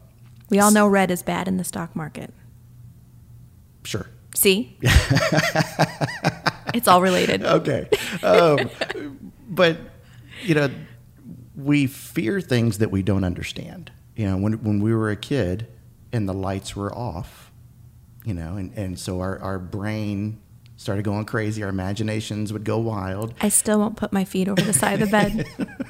We 0.50 0.60
all 0.60 0.72
know 0.72 0.88
red 0.88 1.12
is 1.12 1.22
bad 1.24 1.48
in 1.50 1.58
the 1.58 1.64
stock 1.66 1.94
market. 1.96 2.34
sure. 3.84 4.08
See? 4.38 4.78
it's 6.76 6.88
all 6.88 7.02
related. 7.02 7.44
okay. 7.44 7.90
Um, 8.22 8.70
but 9.50 9.80
you 10.44 10.54
know, 10.54 10.70
we 11.56 11.88
fear 11.88 12.40
things 12.40 12.78
that 12.78 12.92
we 12.92 13.02
don't 13.02 13.24
understand. 13.24 13.92
You 14.16 14.28
know, 14.28 14.38
when 14.38 14.54
when 14.62 14.80
we 14.80 14.94
were 14.94 15.10
a 15.10 15.16
kid 15.16 15.66
and 16.14 16.30
the 16.30 16.36
lights 16.36 16.76
were 16.76 16.94
off, 16.96 17.52
you 18.26 18.36
know, 18.36 18.58
and, 18.58 18.72
and 18.78 19.00
so 19.00 19.22
our, 19.22 19.40
our 19.40 19.58
brain 19.58 20.40
started 20.76 21.02
going 21.04 21.26
crazy, 21.26 21.64
our 21.64 21.70
imaginations 21.70 22.54
would 22.54 22.64
go 22.64 22.78
wild. 22.78 23.34
I 23.42 23.50
still 23.50 23.80
won't 23.80 23.98
put 23.98 24.14
my 24.14 24.24
feet 24.24 24.48
over 24.48 24.62
the 24.62 24.72
side 24.72 25.02
of 25.02 25.10
the 25.10 25.12
bed. 25.12 25.48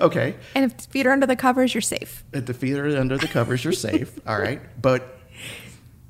Okay. 0.00 0.34
and 0.54 0.64
if 0.64 0.76
the 0.76 0.82
feet 0.84 1.06
are 1.06 1.12
under 1.12 1.26
the 1.26 1.36
covers, 1.36 1.72
you're 1.72 1.80
safe. 1.80 2.24
If 2.32 2.46
the 2.46 2.54
feet 2.54 2.76
are 2.76 2.96
under 2.96 3.16
the 3.16 3.28
covers, 3.28 3.62
you're 3.64 3.72
safe. 3.72 4.18
All 4.26 4.38
right. 4.38 4.60
But 4.80 5.16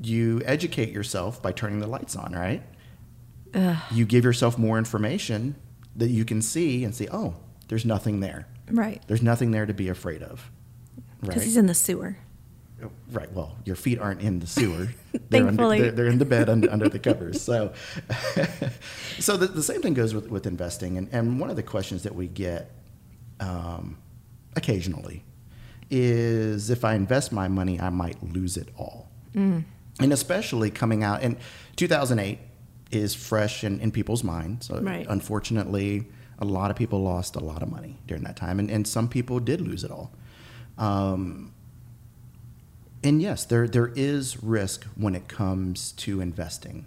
you 0.00 0.42
educate 0.44 0.90
yourself 0.90 1.40
by 1.42 1.52
turning 1.52 1.80
the 1.80 1.86
lights 1.86 2.16
on, 2.16 2.32
right? 2.32 2.62
You 3.90 4.04
give 4.04 4.22
yourself 4.24 4.58
more 4.58 4.76
information 4.76 5.56
that 5.96 6.08
you 6.10 6.24
can 6.26 6.42
see 6.42 6.84
and 6.84 6.94
see, 6.94 7.08
oh, 7.10 7.36
there's 7.68 7.86
nothing 7.86 8.20
there. 8.20 8.46
Right. 8.70 9.02
There's 9.06 9.22
nothing 9.22 9.50
there 9.50 9.64
to 9.64 9.72
be 9.72 9.88
afraid 9.88 10.22
of. 10.22 10.50
Right. 11.22 11.28
Because 11.28 11.44
he's 11.44 11.56
in 11.56 11.66
the 11.66 11.74
sewer. 11.74 12.18
right. 13.10 13.32
Well, 13.32 13.56
your 13.64 13.76
feet 13.76 13.98
aren't 13.98 14.20
in 14.20 14.40
the 14.40 14.46
sewer. 14.46 14.88
They're, 15.30 15.44
Thankfully. 15.44 15.78
under, 15.78 15.82
they're, 15.84 15.92
they're 15.92 16.12
in 16.12 16.18
the 16.18 16.26
bed 16.26 16.50
under, 16.50 16.70
under 16.70 16.88
the 16.90 16.98
covers. 16.98 17.40
So, 17.42 17.72
so 19.18 19.36
the, 19.38 19.46
the 19.46 19.62
same 19.62 19.80
thing 19.80 19.94
goes 19.94 20.12
with, 20.14 20.28
with 20.30 20.46
investing. 20.46 20.98
And, 20.98 21.08
and 21.10 21.40
one 21.40 21.48
of 21.48 21.56
the 21.56 21.62
questions 21.62 22.02
that 22.02 22.14
we 22.14 22.26
get 22.26 22.70
um, 23.40 23.96
occasionally 24.54 25.24
is 25.90 26.68
if 26.68 26.84
I 26.84 26.94
invest 26.94 27.32
my 27.32 27.48
money, 27.48 27.80
I 27.80 27.88
might 27.88 28.22
lose 28.22 28.56
it 28.58 28.68
all. 28.76 29.08
And 30.00 30.12
especially 30.12 30.70
coming 30.70 31.02
out, 31.02 31.22
and 31.22 31.36
2008 31.76 32.38
is 32.90 33.14
fresh 33.14 33.64
in, 33.64 33.80
in 33.80 33.90
people's 33.90 34.22
minds. 34.22 34.66
So 34.66 34.80
Right. 34.80 35.06
Unfortunately, 35.08 36.06
a 36.38 36.44
lot 36.44 36.70
of 36.70 36.76
people 36.76 37.02
lost 37.02 37.36
a 37.36 37.40
lot 37.40 37.62
of 37.62 37.70
money 37.70 37.96
during 38.06 38.22
that 38.24 38.36
time, 38.36 38.58
and, 38.58 38.70
and 38.70 38.86
some 38.86 39.08
people 39.08 39.40
did 39.40 39.60
lose 39.60 39.84
it 39.84 39.90
all. 39.90 40.12
Um, 40.78 41.52
and 43.02 43.22
yes, 43.22 43.44
there 43.44 43.68
there 43.68 43.92
is 43.94 44.42
risk 44.42 44.84
when 44.96 45.14
it 45.14 45.28
comes 45.28 45.92
to 45.92 46.20
investing. 46.20 46.86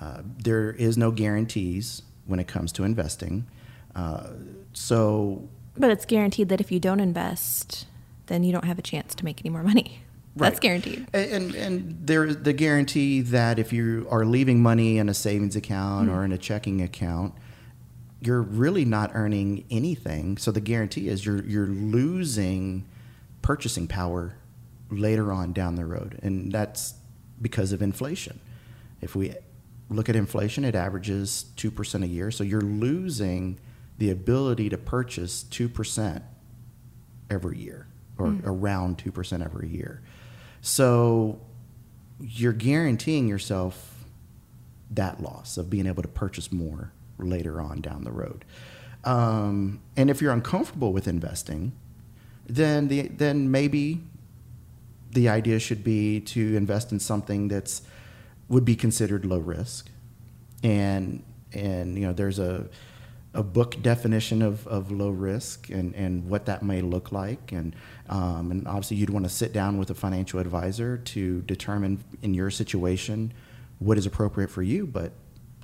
Uh, 0.00 0.22
there 0.42 0.72
is 0.72 0.98
no 0.98 1.10
guarantees 1.10 2.02
when 2.26 2.40
it 2.40 2.48
comes 2.48 2.72
to 2.72 2.84
investing. 2.84 3.46
Uh, 3.94 4.30
so 4.72 5.48
But 5.76 5.90
it's 5.90 6.04
guaranteed 6.04 6.48
that 6.48 6.60
if 6.60 6.72
you 6.72 6.80
don't 6.80 7.00
invest, 7.00 7.86
then 8.26 8.42
you 8.42 8.52
don't 8.52 8.64
have 8.64 8.78
a 8.78 8.82
chance 8.82 9.14
to 9.14 9.24
make 9.24 9.40
any 9.40 9.50
more 9.50 9.62
money. 9.62 10.00
That's 10.36 10.58
guaranteed. 10.60 11.06
And, 11.12 11.30
and 11.32 11.54
and 11.54 12.06
there 12.06 12.24
is 12.24 12.38
the 12.42 12.52
guarantee 12.52 13.20
that 13.22 13.58
if 13.58 13.72
you 13.72 14.06
are 14.10 14.24
leaving 14.24 14.60
money 14.62 14.98
in 14.98 15.08
a 15.08 15.14
savings 15.14 15.54
account 15.56 16.08
Hmm. 16.08 16.14
or 16.14 16.24
in 16.24 16.32
a 16.32 16.38
checking 16.38 16.80
account, 16.82 17.34
you're 18.20 18.42
really 18.42 18.84
not 18.84 19.12
earning 19.14 19.64
anything. 19.70 20.36
So 20.38 20.50
the 20.50 20.60
guarantee 20.60 21.08
is 21.08 21.24
you're 21.24 21.44
you're 21.44 21.66
losing 21.66 22.84
purchasing 23.42 23.86
power 23.86 24.34
later 24.90 25.32
on 25.32 25.52
down 25.52 25.76
the 25.76 25.84
road, 25.84 26.18
and 26.22 26.50
that's 26.50 26.94
because 27.40 27.72
of 27.72 27.80
inflation. 27.82 28.40
If 29.00 29.14
we 29.14 29.34
look 29.90 30.08
at 30.08 30.16
inflation, 30.16 30.64
it 30.64 30.74
averages 30.74 31.44
two 31.56 31.70
percent 31.70 32.02
a 32.02 32.06
year. 32.08 32.30
So 32.30 32.42
you're 32.42 32.60
losing 32.60 33.58
the 33.98 34.10
ability 34.10 34.68
to 34.70 34.78
purchase 34.78 35.42
two 35.44 35.68
percent 35.68 36.24
every 37.30 37.58
year, 37.58 37.86
or 38.18 38.34
around 38.44 38.98
two 38.98 39.12
percent 39.12 39.42
every 39.42 39.68
year. 39.68 40.02
So 40.64 41.40
you're 42.18 42.54
guaranteeing 42.54 43.28
yourself 43.28 44.06
that 44.90 45.22
loss 45.22 45.58
of 45.58 45.68
being 45.68 45.86
able 45.86 46.02
to 46.02 46.08
purchase 46.08 46.50
more 46.50 46.90
later 47.18 47.60
on 47.60 47.82
down 47.82 48.04
the 48.04 48.10
road. 48.10 48.46
Um, 49.04 49.82
and 49.94 50.08
if 50.08 50.22
you're 50.22 50.32
uncomfortable 50.32 50.90
with 50.90 51.06
investing, 51.06 51.72
then 52.46 52.88
the 52.88 53.08
then 53.08 53.50
maybe 53.50 54.04
the 55.10 55.28
idea 55.28 55.58
should 55.58 55.84
be 55.84 56.18
to 56.20 56.56
invest 56.56 56.92
in 56.92 56.98
something 56.98 57.48
that's 57.48 57.82
would 58.48 58.64
be 58.64 58.74
considered 58.74 59.26
low 59.26 59.40
risk. 59.40 59.90
And 60.62 61.22
and 61.52 61.94
you 61.98 62.06
know 62.06 62.14
there's 62.14 62.38
a 62.38 62.70
a 63.34 63.42
book 63.42 63.82
definition 63.82 64.42
of, 64.42 64.66
of 64.68 64.90
low 64.90 65.10
risk 65.10 65.68
and, 65.68 65.94
and 65.94 66.28
what 66.28 66.46
that 66.46 66.62
may 66.62 66.80
look 66.80 67.12
like. 67.12 67.52
And, 67.52 67.74
um, 68.08 68.50
and 68.50 68.66
obviously, 68.66 68.96
you'd 68.96 69.10
want 69.10 69.24
to 69.24 69.30
sit 69.30 69.52
down 69.52 69.76
with 69.78 69.90
a 69.90 69.94
financial 69.94 70.38
advisor 70.38 70.98
to 70.98 71.42
determine 71.42 72.02
in 72.22 72.32
your 72.32 72.50
situation 72.50 73.32
what 73.80 73.98
is 73.98 74.06
appropriate 74.06 74.50
for 74.50 74.62
you. 74.62 74.86
But 74.86 75.12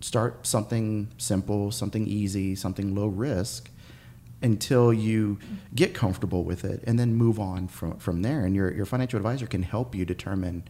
start 0.01 0.47
something 0.47 1.09
simple, 1.17 1.71
something 1.71 2.07
easy, 2.07 2.55
something 2.57 2.95
low 2.95 3.07
risk 3.07 3.71
until 4.43 4.93
you 4.93 5.39
get 5.75 5.95
comfortable 5.95 6.45
with 6.45 6.65
it 6.65 6.83
and 6.87 6.99
then 6.99 7.15
move 7.15 7.39
on 7.39 7.69
from, 7.69 7.99
from 7.99 8.23
there. 8.23 8.45
And 8.45 8.57
your, 8.57 8.73
your 8.73 8.87
financial 8.87 9.19
advisor 9.19 9.47
can 9.47 9.63
help 9.63 9.95
you 9.95 10.05
determine 10.05 10.65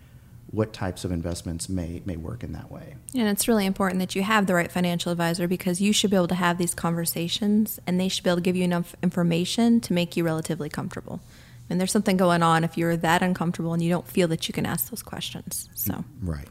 what 0.52 0.72
types 0.72 1.04
of 1.04 1.12
investments 1.12 1.68
may 1.68 2.02
may 2.04 2.16
work 2.16 2.42
in 2.42 2.52
that 2.52 2.70
way. 2.72 2.96
And 3.14 3.28
it's 3.28 3.46
really 3.46 3.66
important 3.66 4.00
that 4.00 4.16
you 4.16 4.22
have 4.22 4.46
the 4.46 4.54
right 4.54 4.70
financial 4.70 5.12
advisor 5.12 5.46
because 5.46 5.80
you 5.80 5.92
should 5.92 6.10
be 6.10 6.16
able 6.16 6.28
to 6.28 6.34
have 6.34 6.58
these 6.58 6.74
conversations 6.74 7.78
and 7.86 8.00
they 8.00 8.08
should 8.08 8.24
be 8.24 8.30
able 8.30 8.38
to 8.38 8.42
give 8.42 8.56
you 8.56 8.64
enough 8.64 8.96
information 9.02 9.80
to 9.82 9.92
make 9.92 10.16
you 10.16 10.24
relatively 10.24 10.68
comfortable. 10.68 11.20
And 11.68 11.78
there's 11.78 11.92
something 11.92 12.16
going 12.16 12.42
on 12.42 12.64
if 12.64 12.76
you're 12.76 12.96
that 12.96 13.22
uncomfortable 13.22 13.72
and 13.72 13.80
you 13.82 13.90
don't 13.90 14.08
feel 14.08 14.26
that 14.28 14.48
you 14.48 14.52
can 14.52 14.66
ask 14.66 14.90
those 14.90 15.02
questions. 15.04 15.68
So, 15.74 16.04
Right. 16.20 16.48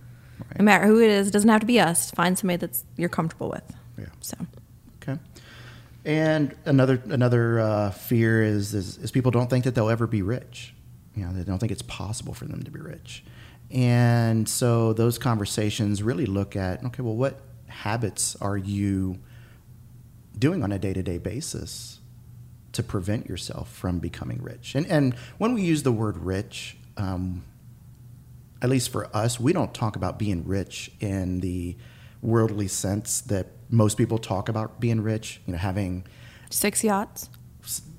no 0.58 0.64
matter 0.64 0.86
who 0.88 1.02
it 1.02 1.10
is, 1.10 1.28
it 1.28 1.32
doesn't 1.32 1.50
have 1.50 1.60
to 1.60 1.68
be 1.68 1.80
us. 1.82 2.10
Find 2.12 2.38
somebody 2.38 2.56
that's 2.58 2.86
you're 2.96 3.10
comfortable 3.10 3.50
with. 3.50 3.64
Yeah. 3.98 4.06
So, 4.22 4.38
Okay. 5.04 5.20
And 6.06 6.56
another 6.66 7.02
another 7.10 7.60
uh, 7.60 7.92
fear 7.92 8.42
is, 8.44 8.74
is 8.74 8.98
is 8.98 9.12
people 9.12 9.32
don't 9.32 9.50
think 9.50 9.66
that 9.66 9.76
they'll 9.76 9.90
ever 9.90 10.08
be 10.08 10.22
rich. 10.22 10.74
You 11.16 11.26
know, 11.26 11.34
they 11.34 11.44
don't 11.44 11.60
think 11.60 11.74
it's 11.74 11.82
possible 11.82 12.34
for 12.34 12.46
them 12.46 12.64
to 12.64 12.72
be 12.72 12.80
rich. 12.80 13.24
And 13.72 14.50
so 14.50 14.94
those 14.94 15.18
conversations 15.18 16.02
really 16.02 16.26
look 16.26 16.56
at 16.56 16.84
okay, 16.86 17.04
well, 17.04 17.16
what 17.16 17.40
habits 17.68 18.36
are 18.42 18.58
you 18.58 19.20
doing 20.38 20.64
on 20.64 20.72
a 20.72 20.80
day 20.80 20.94
to 20.94 21.04
day 21.04 21.18
basis 21.18 22.00
to 22.72 22.82
prevent 22.82 23.28
yourself 23.28 23.72
from 23.72 24.00
becoming 24.00 24.42
rich? 24.42 24.76
And 24.76 24.88
and 24.88 25.14
when 25.38 25.54
we 25.54 25.62
use 25.62 25.84
the 25.84 25.92
word 25.92 26.18
rich, 26.18 26.78
um, 26.98 27.44
at 28.62 28.70
least 28.70 28.92
for 28.92 29.16
us, 29.16 29.40
we 29.40 29.54
don't 29.54 29.74
talk 29.74 29.96
about 29.96 30.18
being 30.18 30.46
rich 30.48 30.92
in 31.00 31.40
the 31.40 31.78
worldly 32.22 32.68
sense 32.68 33.22
that 33.22 33.48
most 33.70 33.98
people 33.98 34.18
talk 34.18 34.50
about 34.50 34.80
being 34.80 35.02
rich. 35.02 35.42
You 35.46 35.54
know, 35.54 35.60
having 35.60 36.06
six 36.50 36.84
yachts, 36.84 37.30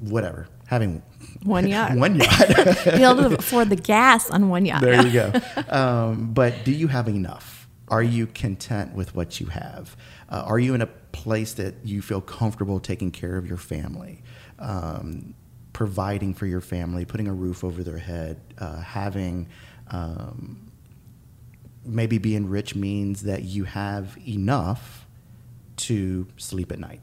whatever, 0.00 0.49
having 0.71 1.03
one 1.43 1.67
yacht. 1.75 1.97
one 1.97 2.15
yacht. 2.15 2.49
be 2.85 3.03
able 3.03 3.17
to 3.29 3.37
afford 3.37 3.69
the 3.71 3.77
gas 3.77 4.31
on 4.31 4.49
one 4.49 4.65
yacht. 4.65 4.81
there 4.81 5.05
you 5.05 5.12
go. 5.12 5.33
Um, 5.69 6.33
but 6.33 6.65
do 6.65 6.71
you 6.71 6.87
have 6.87 7.09
enough? 7.09 7.67
Are 7.89 8.05
you 8.05 8.29
content 8.29 8.95
with 8.95 9.17
what 9.17 9.41
you 9.41 9.47
have? 9.47 9.97
Uh, 10.29 10.45
are 10.47 10.61
you 10.61 10.75
in 10.75 10.81
a 10.81 10.87
place 10.87 11.55
that 11.55 11.75
you 11.85 12.00
feel 12.00 12.21
comfortable 12.21 12.79
taking 12.79 13.11
care 13.11 13.37
of 13.37 13.49
your 13.49 13.57
family, 13.57 14.23
um, 14.61 15.35
providing 15.73 16.35
for 16.35 16.47
your 16.47 16.61
family, 16.61 17.05
putting 17.05 17.27
a 17.27 17.33
roof 17.35 17.65
over 17.65 17.83
their 17.83 17.99
head, 17.99 18.41
uh, 18.59 18.81
having 18.81 19.49
um, 19.89 20.71
maybe 21.85 22.19
being 22.19 22.49
rich 22.49 22.77
means 22.77 23.23
that 23.23 23.43
you 23.43 23.65
have 23.65 24.17
enough 24.25 25.05
to 25.79 26.29
sleep 26.37 26.71
at 26.71 26.79
night. 26.79 27.00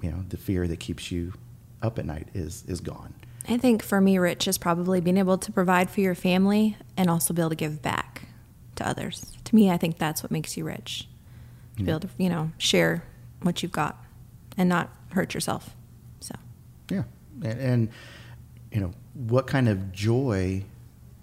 You 0.00 0.12
know, 0.12 0.24
the 0.30 0.38
fear 0.38 0.66
that 0.66 0.80
keeps 0.80 1.12
you 1.12 1.34
up 1.82 1.98
at 1.98 2.06
night 2.06 2.28
is 2.34 2.64
is 2.66 2.80
gone. 2.80 3.14
I 3.48 3.56
think 3.58 3.82
for 3.82 4.00
me, 4.00 4.18
rich 4.18 4.48
is 4.48 4.58
probably 4.58 5.00
being 5.00 5.16
able 5.16 5.38
to 5.38 5.52
provide 5.52 5.88
for 5.88 6.00
your 6.00 6.16
family 6.16 6.76
and 6.96 7.08
also 7.08 7.32
be 7.32 7.42
able 7.42 7.50
to 7.50 7.56
give 7.56 7.80
back 7.80 8.28
to 8.74 8.86
others. 8.86 9.36
To 9.44 9.54
me, 9.54 9.70
I 9.70 9.76
think 9.76 9.98
that's 9.98 10.22
what 10.22 10.32
makes 10.32 10.56
you 10.56 10.64
rich. 10.64 11.08
To 11.76 11.84
be 11.84 11.90
able 11.90 12.00
to, 12.00 12.08
you 12.18 12.28
know, 12.28 12.50
share 12.58 13.04
what 13.42 13.62
you've 13.62 13.72
got 13.72 14.02
and 14.56 14.68
not 14.68 14.90
hurt 15.10 15.34
yourself. 15.34 15.76
So, 16.20 16.34
Yeah, 16.90 17.04
and, 17.42 17.60
and 17.60 17.88
you 18.72 18.80
know 18.80 18.92
what 19.14 19.46
kind 19.46 19.68
of 19.68 19.92
joy 19.92 20.64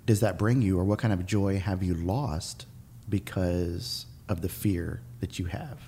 does 0.05 0.19
that 0.21 0.37
bring 0.37 0.61
you, 0.61 0.77
or 0.79 0.83
what 0.83 0.99
kind 0.99 1.13
of 1.13 1.25
joy 1.25 1.59
have 1.59 1.83
you 1.83 1.93
lost 1.93 2.65
because 3.09 4.05
of 4.29 4.41
the 4.41 4.49
fear 4.49 5.01
that 5.19 5.39
you 5.39 5.45
have? 5.45 5.79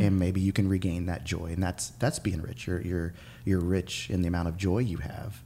And 0.00 0.18
maybe 0.18 0.40
you 0.40 0.52
can 0.52 0.68
regain 0.68 1.06
that 1.06 1.24
joy, 1.24 1.46
and 1.46 1.62
that's 1.62 1.90
that's 1.90 2.18
being 2.18 2.42
rich. 2.42 2.66
You're 2.66 2.80
you're 2.80 3.14
you're 3.44 3.60
rich 3.60 4.10
in 4.10 4.22
the 4.22 4.28
amount 4.28 4.48
of 4.48 4.56
joy 4.56 4.78
you 4.78 4.98
have 4.98 5.42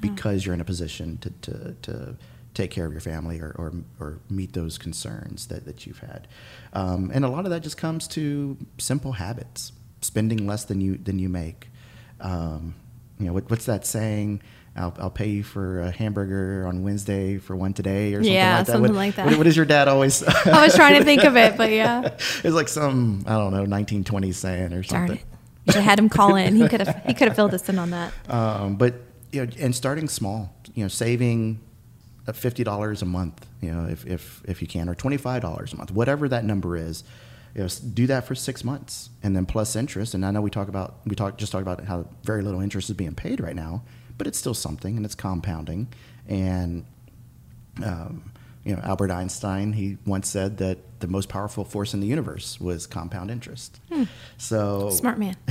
because 0.00 0.44
you're 0.44 0.54
in 0.54 0.60
a 0.60 0.64
position 0.64 1.18
to 1.18 1.30
to, 1.30 1.76
to 1.82 2.16
take 2.54 2.70
care 2.70 2.86
of 2.86 2.92
your 2.92 3.00
family 3.00 3.40
or, 3.40 3.54
or, 3.58 3.72
or 3.98 4.18
meet 4.30 4.52
those 4.52 4.78
concerns 4.78 5.48
that, 5.48 5.64
that 5.64 5.86
you've 5.86 5.98
had. 5.98 6.28
Um, 6.72 7.10
and 7.12 7.24
a 7.24 7.28
lot 7.28 7.44
of 7.44 7.50
that 7.50 7.62
just 7.62 7.76
comes 7.76 8.06
to 8.08 8.56
simple 8.78 9.12
habits, 9.12 9.72
spending 10.00 10.46
less 10.46 10.64
than 10.64 10.80
you 10.80 10.96
than 10.96 11.18
you 11.18 11.28
make. 11.28 11.68
Um, 12.20 12.74
you 13.18 13.26
know, 13.26 13.32
what, 13.32 13.50
what's 13.50 13.66
that 13.66 13.84
saying? 13.86 14.42
I'll, 14.76 14.94
I'll 14.98 15.10
pay 15.10 15.28
you 15.28 15.44
for 15.44 15.80
a 15.80 15.90
hamburger 15.90 16.66
on 16.66 16.82
Wednesday 16.82 17.38
for 17.38 17.54
one 17.54 17.74
today 17.74 18.12
or 18.14 18.18
something 18.18 18.32
Yeah, 18.32 18.56
like 18.58 18.66
that. 18.66 18.72
something 18.72 18.92
what, 18.92 18.96
like 18.96 19.14
that. 19.16 19.26
What, 19.26 19.38
what 19.38 19.46
is 19.46 19.56
your 19.56 19.66
dad 19.66 19.86
always? 19.86 20.22
I 20.46 20.64
was 20.64 20.74
trying 20.74 20.98
to 20.98 21.04
think 21.04 21.22
of 21.22 21.36
it, 21.36 21.56
but 21.56 21.70
yeah. 21.70 22.02
it's 22.18 22.44
like 22.44 22.68
some, 22.68 23.22
I 23.26 23.34
don't 23.34 23.52
know, 23.52 23.64
1920s 23.66 24.34
saying 24.34 24.72
or 24.72 24.82
Darn 24.82 24.84
something. 24.84 25.16
it. 25.18 25.24
You 25.66 25.72
should 25.72 25.82
have 25.82 25.90
had 25.90 25.98
him 25.98 26.08
call 26.08 26.34
in. 26.36 26.56
He 26.56 26.68
could 26.68 26.80
have 26.80 27.02
he 27.06 27.14
could 27.14 27.28
have 27.28 27.36
filled 27.36 27.54
us 27.54 27.68
in 27.68 27.78
on 27.78 27.90
that. 27.90 28.12
Um, 28.28 28.76
but 28.76 28.94
you 29.32 29.44
know, 29.46 29.52
and 29.58 29.74
starting 29.74 30.08
small, 30.08 30.54
you 30.74 30.84
know, 30.84 30.88
saving 30.88 31.60
uh, 32.26 32.32
fifty 32.32 32.64
dollars 32.64 33.00
a 33.00 33.06
month, 33.06 33.46
you 33.60 33.70
know, 33.70 33.86
if, 33.88 34.04
if 34.06 34.42
if 34.46 34.60
you 34.60 34.68
can, 34.68 34.88
or 34.88 34.94
twenty 34.94 35.16
five 35.16 35.40
dollars 35.40 35.72
a 35.72 35.76
month, 35.76 35.90
whatever 35.90 36.28
that 36.28 36.44
number 36.44 36.76
is, 36.76 37.02
you 37.54 37.62
know, 37.62 37.68
do 37.94 38.06
that 38.08 38.26
for 38.26 38.34
six 38.34 38.62
months, 38.62 39.08
and 39.22 39.34
then 39.34 39.46
plus 39.46 39.74
interest. 39.74 40.14
And 40.14 40.26
I 40.26 40.30
know 40.32 40.40
we 40.42 40.50
talk 40.50 40.68
about 40.68 40.96
we 41.06 41.14
talk 41.14 41.38
just 41.38 41.50
talk 41.52 41.62
about 41.62 41.84
how 41.84 42.06
very 42.24 42.42
little 42.42 42.60
interest 42.60 42.90
is 42.90 42.96
being 42.96 43.14
paid 43.14 43.40
right 43.40 43.56
now, 43.56 43.82
but 44.18 44.26
it's 44.26 44.38
still 44.38 44.54
something, 44.54 44.96
and 44.96 45.04
it's 45.04 45.14
compounding. 45.14 45.88
And 46.28 46.84
um, 47.84 48.30
you 48.64 48.74
know, 48.74 48.80
Albert 48.82 49.10
Einstein, 49.10 49.72
he 49.74 49.98
once 50.06 50.28
said 50.28 50.56
that 50.58 50.78
the 51.00 51.06
most 51.06 51.28
powerful 51.28 51.64
force 51.66 51.92
in 51.92 52.00
the 52.00 52.06
universe 52.06 52.58
was 52.58 52.86
compound 52.86 53.30
interest. 53.30 53.78
So 54.38 54.88
Smart 54.90 55.18
man. 55.18 55.36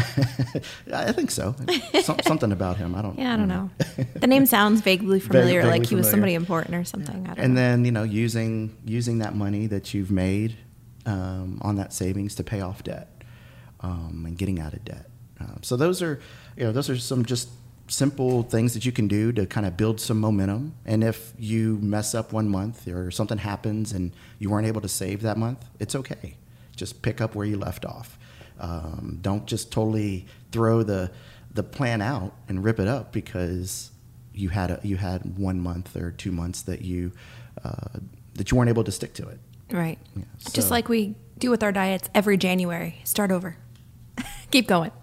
I 0.92 1.12
think 1.12 1.30
so. 1.30 1.56
Some, 2.02 2.18
something 2.26 2.52
about 2.52 2.78
him. 2.78 2.96
I 2.96 3.04
don't. 3.04 3.20
Yeah, 3.20 3.34
I 3.34 3.38
don't 3.38 3.48
know. 3.48 3.70
The 4.16 4.26
name 4.26 4.46
sounds 4.48 4.82
vaguely 4.82 5.20
familiar, 5.28 5.62
vaguely 5.62 5.80
like 5.80 5.88
he 5.90 5.96
was 5.96 6.10
somebody 6.10 6.34
important 6.34 6.74
or 6.76 6.84
something. 6.84 7.24
I 7.28 7.36
don't 7.36 7.40
And 7.46 7.54
know. 7.54 7.62
then 7.62 7.86
you 7.86 7.92
know, 7.92 8.04
using 8.04 8.76
using 8.86 9.20
that 9.20 9.36
money 9.36 9.68
that 9.68 9.94
you've 9.94 10.10
made 10.10 10.58
um, 11.06 11.60
on 11.62 11.76
that 11.76 11.94
savings 11.94 12.34
to 12.36 12.44
pay 12.44 12.62
off 12.62 12.84
debt 12.84 13.10
um, 13.82 14.24
and 14.26 14.38
getting 14.38 14.60
out 14.60 14.74
of 14.74 14.84
debt. 14.84 15.08
Um, 15.40 15.60
so 15.62 15.78
those 15.78 16.02
are 16.02 16.20
you 16.58 16.64
know 16.64 16.72
those 16.72 16.90
are 16.90 16.98
some 16.98 17.26
just 17.26 17.50
simple 17.94 18.44
things 18.44 18.74
that 18.74 18.86
you 18.86 18.92
can 18.92 19.08
do 19.08 19.32
to 19.32 19.46
kind 19.46 19.66
of 19.66 19.78
build 19.78 20.02
some 20.02 20.20
momentum. 20.20 20.76
And 20.86 21.04
if 21.04 21.34
you 21.38 21.78
mess 21.82 22.16
up 22.16 22.34
one 22.34 22.50
month 22.50 22.88
or 22.88 23.12
something 23.12 23.38
happens 23.38 23.92
and 23.92 24.12
you 24.40 24.50
weren't 24.50 24.68
able 24.68 24.82
to 24.82 24.90
save 24.90 25.22
that 25.22 25.38
month, 25.38 25.64
it's 25.80 25.96
okay. 25.96 26.38
Just 26.76 27.02
pick 27.02 27.22
up 27.22 27.36
where 27.36 27.46
you 27.46 27.58
left 27.58 27.86
off. 27.86 28.18
Um, 28.60 29.20
don't 29.22 29.46
just 29.46 29.72
totally 29.72 30.26
throw 30.52 30.84
the 30.84 31.12
the 31.54 31.64
plan 31.64 32.02
out 32.02 32.34
and 32.48 32.64
rip 32.64 32.80
it 32.80 32.88
up 32.88 33.12
because 33.12 33.92
you 34.34 34.50
had 34.50 34.72
a, 34.72 34.80
you 34.84 34.98
had 34.98 35.38
one 35.38 35.60
month 35.60 35.96
or 35.96 36.10
two 36.10 36.32
months 36.32 36.64
that 36.64 36.82
you 36.82 37.12
uh, 37.64 38.00
that 38.34 38.50
you 38.50 38.58
weren't 38.58 38.70
able 38.70 38.84
to 38.84 38.92
stick 38.92 39.14
to 39.14 39.28
it. 39.28 39.40
Right. 39.72 40.00
Yeah, 40.16 40.24
Just 40.52 40.72
like 40.72 40.90
we 40.90 41.16
do 41.38 41.52
with 41.52 41.62
our 41.64 41.72
diets 41.72 42.10
every 42.16 42.38
January. 42.38 43.00
Start 43.04 43.32
over. 43.32 43.58
Keep 44.52 44.68
going. 44.68 44.92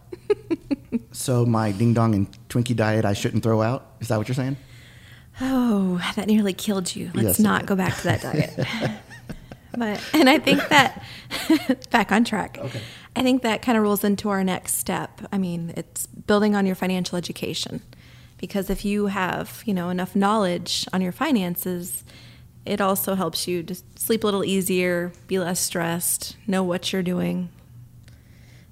So 1.12 1.44
my 1.44 1.72
ding 1.72 1.92
dong 1.92 2.14
and 2.14 2.26
Twinkie 2.50 2.76
diet 2.76 3.04
I 3.06 3.14
shouldn't 3.14 3.42
throw 3.42 3.62
out. 3.62 3.86
Is 4.00 4.08
that 4.08 4.18
what 4.18 4.28
you're 4.28 4.34
saying? 4.34 4.56
Oh, 5.40 5.98
that 6.16 6.26
nearly 6.26 6.52
killed 6.52 6.94
you. 6.94 7.10
Let's 7.14 7.26
Yes, 7.26 7.40
not 7.40 7.64
go 7.64 7.74
back 7.74 7.96
to 7.98 8.02
that 8.04 8.20
diet. 8.20 8.66
but 9.78 10.02
and 10.12 10.28
I 10.28 10.38
think 10.38 10.68
that 10.68 11.02
back 11.90 12.12
on 12.12 12.24
track. 12.24 12.58
Okay. 12.60 12.80
I 13.16 13.22
think 13.22 13.42
that 13.42 13.62
kind 13.62 13.78
of 13.78 13.82
rolls 13.82 14.04
into 14.04 14.28
our 14.28 14.44
next 14.44 14.74
step. 14.74 15.22
I 15.32 15.38
mean, 15.38 15.72
it's 15.76 16.06
building 16.06 16.54
on 16.54 16.66
your 16.66 16.74
financial 16.74 17.16
education. 17.16 17.82
Because 18.38 18.70
if 18.70 18.84
you 18.84 19.06
have, 19.06 19.62
you 19.66 19.74
know, 19.74 19.90
enough 19.90 20.16
knowledge 20.16 20.86
on 20.92 21.02
your 21.02 21.12
finances, 21.12 22.04
it 22.64 22.80
also 22.80 23.14
helps 23.14 23.46
you 23.46 23.62
to 23.62 23.74
sleep 23.96 24.24
a 24.24 24.26
little 24.26 24.44
easier, 24.44 25.12
be 25.26 25.38
less 25.38 25.60
stressed, 25.60 26.36
know 26.46 26.62
what 26.62 26.92
you're 26.92 27.02
doing. 27.02 27.50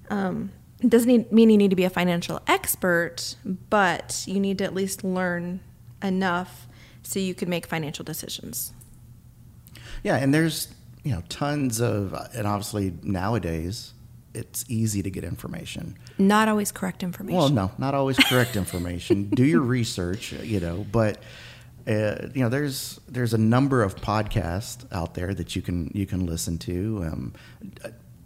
Um, 0.09 0.51
it 0.81 0.89
doesn't 0.89 1.07
need, 1.07 1.31
mean 1.31 1.49
you 1.49 1.57
need 1.57 1.69
to 1.69 1.75
be 1.75 1.83
a 1.83 1.89
financial 1.89 2.41
expert, 2.47 3.35
but 3.69 4.23
you 4.27 4.39
need 4.39 4.57
to 4.59 4.63
at 4.63 4.73
least 4.73 5.03
learn 5.03 5.59
enough 6.01 6.67
so 7.03 7.19
you 7.19 7.33
can 7.33 7.49
make 7.49 7.65
financial 7.65 8.05
decisions. 8.05 8.73
Yeah, 10.03 10.15
and 10.15 10.33
there's 10.33 10.69
you 11.03 11.11
know 11.11 11.23
tons 11.29 11.79
of 11.79 12.13
and 12.33 12.45
obviously 12.45 12.93
nowadays 13.03 13.93
it's 14.33 14.63
easy 14.69 15.01
to 15.01 15.09
get 15.09 15.23
information. 15.23 15.97
Not 16.17 16.47
always 16.47 16.71
correct 16.71 17.03
information. 17.03 17.37
Well, 17.37 17.49
no, 17.49 17.71
not 17.77 17.93
always 17.93 18.17
correct 18.17 18.55
information. 18.63 19.29
Do 19.29 19.43
your 19.43 19.61
research, 19.61 20.31
you 20.31 20.59
know, 20.59 20.85
but 20.91 21.21
uh, 21.87 22.27
you 22.33 22.43
know, 22.43 22.49
there's 22.49 22.99
there's 23.07 23.33
a 23.33 23.37
number 23.37 23.81
of 23.81 23.95
podcasts 23.95 24.85
out 24.91 25.15
there 25.15 25.33
that 25.33 25.55
you 25.55 25.61
can 25.61 25.91
you 25.93 26.05
can 26.05 26.25
listen 26.25 26.57
to, 26.59 27.03
um, 27.03 27.33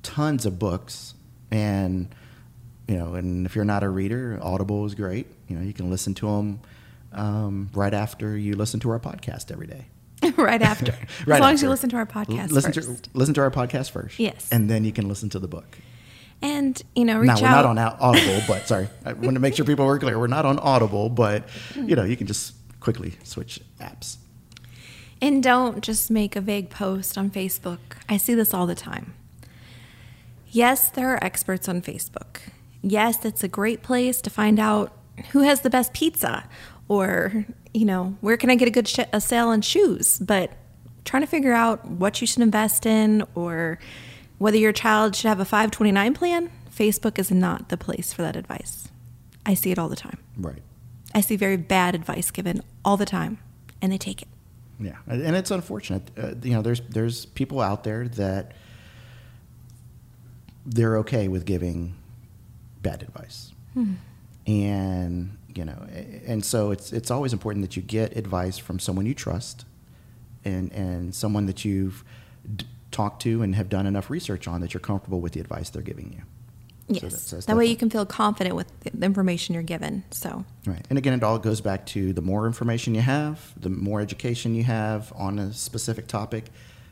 tons 0.02 0.46
of 0.46 0.60
books, 0.60 1.14
and 1.50 2.14
you 2.88 2.98
know, 2.98 3.14
and 3.16 3.46
if 3.46 3.56
you're 3.56 3.66
not 3.66 3.84
a 3.84 3.90
reader, 3.90 4.40
Audible 4.42 4.86
is 4.86 4.96
great. 4.96 5.28
You 5.48 5.58
know, 5.58 5.64
you 5.64 5.74
can 5.74 5.90
listen 5.90 6.14
to 6.16 6.28
them 6.28 6.60
um, 7.14 7.70
right 7.74 7.94
after 7.94 8.38
you 8.38 8.56
listen 8.56 8.80
to 8.82 8.90
our 8.92 9.00
podcast 9.00 9.52
every 9.52 9.68
day. 9.68 9.86
right 10.38 10.62
after. 10.62 10.94
Right 11.26 11.38
as 11.38 11.42
long 11.42 11.54
as 11.54 11.62
you 11.62 11.70
listen 11.70 11.90
to 11.90 11.96
our 11.98 12.06
podcast 12.06 12.52
listen 12.52 12.74
first. 12.74 13.04
to 13.04 13.10
listen 13.14 13.34
to 13.36 13.42
our 13.42 13.52
podcast 13.52 13.92
first. 13.92 14.20
Yes. 14.20 14.50
and 14.52 14.70
then 14.70 14.84
you 14.84 14.92
can 14.92 15.08
listen 15.08 15.30
to 15.30 15.40
the 15.40 15.48
book. 15.48 15.78
and, 16.42 16.82
you 16.96 17.06
know, 17.06 17.18
reach 17.20 17.28
now 17.28 17.42
we're 17.42 17.48
out. 17.48 17.76
not 17.76 17.94
on 17.94 17.98
Audible, 18.00 18.42
but 18.48 18.68
sorry, 18.68 18.90
I 19.06 19.14
want 19.14 19.36
to 19.36 19.40
make 19.40 19.56
sure 19.56 19.66
people 19.66 19.86
were 19.86 20.00
clear. 20.00 20.18
We're 20.20 20.28
not 20.28 20.46
on 20.46 20.60
Audible, 20.60 21.10
but 21.10 21.48
you 21.76 21.96
know, 21.96 22.04
you 22.04 22.18
can 22.18 22.28
just 22.28 22.54
quickly 22.80 23.14
switch 23.24 23.62
apps. 23.80 24.18
And 25.22 25.42
don't 25.42 25.82
just 25.82 26.12
make 26.12 26.36
a 26.36 26.42
vague 26.42 26.70
post 26.70 27.18
on 27.18 27.30
Facebook. 27.30 27.80
I 28.10 28.18
see 28.18 28.34
this 28.34 28.54
all 28.54 28.68
the 28.68 28.76
time. 28.76 29.14
Yes, 30.50 30.90
there 30.90 31.10
are 31.14 31.24
experts 31.24 31.70
on 31.70 31.82
Facebook. 31.82 32.42
Yes, 32.84 33.26
it's 33.26 33.44
a 33.44 33.48
great 33.48 33.82
place 33.82 34.22
to 34.22 34.30
find 34.30 34.60
out 34.60 34.92
who 35.32 35.40
has 35.40 35.62
the 35.62 35.70
best 35.70 35.94
pizza 35.94 36.48
or, 36.88 37.46
you 37.74 37.86
know, 37.86 38.18
where 38.22 38.38
can 38.38 38.50
I 38.50 38.56
get 38.56 38.68
a 38.68 38.72
good 38.72 38.88
sh- 38.88 39.00
a 39.12 39.22
sale 39.22 39.48
on 39.48 39.62
shoes. 39.62 40.20
But 40.20 40.52
trying 41.06 41.24
to 41.24 41.28
figure 41.28 41.54
out 41.54 41.86
what 41.86 42.22
you 42.22 42.28
should 42.28 42.44
invest 42.44 42.86
in 42.86 43.24
or 43.36 43.80
whether 44.38 44.58
your 44.58 44.74
child 44.74 45.16
should 45.16 45.30
have 45.30 45.40
a 45.40 45.46
529 45.46 46.14
plan, 46.14 46.52
Facebook 46.70 47.18
is 47.18 47.32
not 47.32 47.70
the 47.70 47.78
place 47.78 48.12
for 48.12 48.22
that 48.22 48.36
advice. 48.36 48.90
I 49.46 49.54
see 49.54 49.72
it 49.72 49.80
all 49.80 49.90
the 49.90 49.96
time. 49.96 50.18
Right. 50.38 50.62
I 51.16 51.22
see 51.22 51.36
very 51.36 51.58
bad 51.58 51.96
advice 51.96 52.32
given 52.32 52.62
all 52.84 52.98
the 52.98 53.06
time, 53.06 53.38
and 53.82 53.92
they 53.92 53.98
take 53.98 54.22
it. 54.22 54.28
Yeah, 54.80 54.98
and 55.08 55.36
it's 55.36 55.52
unfortunate. 55.52 56.10
Uh, 56.18 56.34
you 56.42 56.54
know, 56.54 56.62
there's 56.62 56.82
there's 56.82 57.26
people 57.28 57.62
out 57.62 57.84
there 57.84 58.08
that 58.10 58.54
they're 60.66 60.98
okay 61.00 61.28
with 61.28 61.46
giving 61.46 61.94
bad 62.84 63.02
advice, 63.02 63.52
hmm. 63.74 63.94
and 64.46 65.38
you 65.56 65.66
know, 65.66 65.88
and 66.26 66.44
so 66.46 66.72
it's 66.72 66.94
it's 66.94 67.10
always 67.10 67.34
important 67.34 67.64
that 67.64 67.76
you 67.76 67.82
get 67.82 68.16
advice 68.16 68.58
from 68.58 68.78
someone 68.80 69.06
you 69.06 69.16
trust, 69.16 69.66
and 70.46 70.72
and 70.72 71.16
someone 71.16 71.46
that 71.48 71.66
you've 71.66 72.04
d- 72.56 72.66
talked 72.92 73.22
to 73.24 73.42
and 73.42 73.56
have 73.56 73.70
done 73.70 73.88
enough 73.88 74.10
research 74.10 74.48
on 74.48 74.62
that 74.62 74.74
you're 74.74 74.82
comfortable 74.82 75.20
with 75.22 75.34
the 75.34 75.40
advice 75.40 75.70
they're 75.72 75.82
giving 75.82 76.14
you. 76.14 76.22
Yes. 76.90 77.02
that's- 77.02 77.32
that's 77.32 77.46
that 77.46 77.56
way 77.58 77.66
you 77.66 77.78
can 77.78 77.90
feel 77.90 78.06
confident 78.06 78.56
with 78.56 78.68
the 78.82 78.92
information 79.06 79.54
you're 79.54 79.64
given. 79.64 80.04
So, 80.12 80.44
Right. 80.68 80.86
And 80.90 80.98
again, 81.00 81.14
it 81.14 81.24
all 81.24 81.40
goes 81.40 81.62
back 81.62 81.86
to 81.88 82.12
the 82.14 82.22
more 82.22 82.46
information 82.46 82.94
you 82.94 83.02
have, 83.02 83.54
the 83.60 83.70
more 83.70 84.02
education 84.02 84.54
you 84.54 84.64
have 84.66 85.12
on 85.16 85.40
a 85.40 85.54
specific 85.54 86.08
topic, 86.08 86.46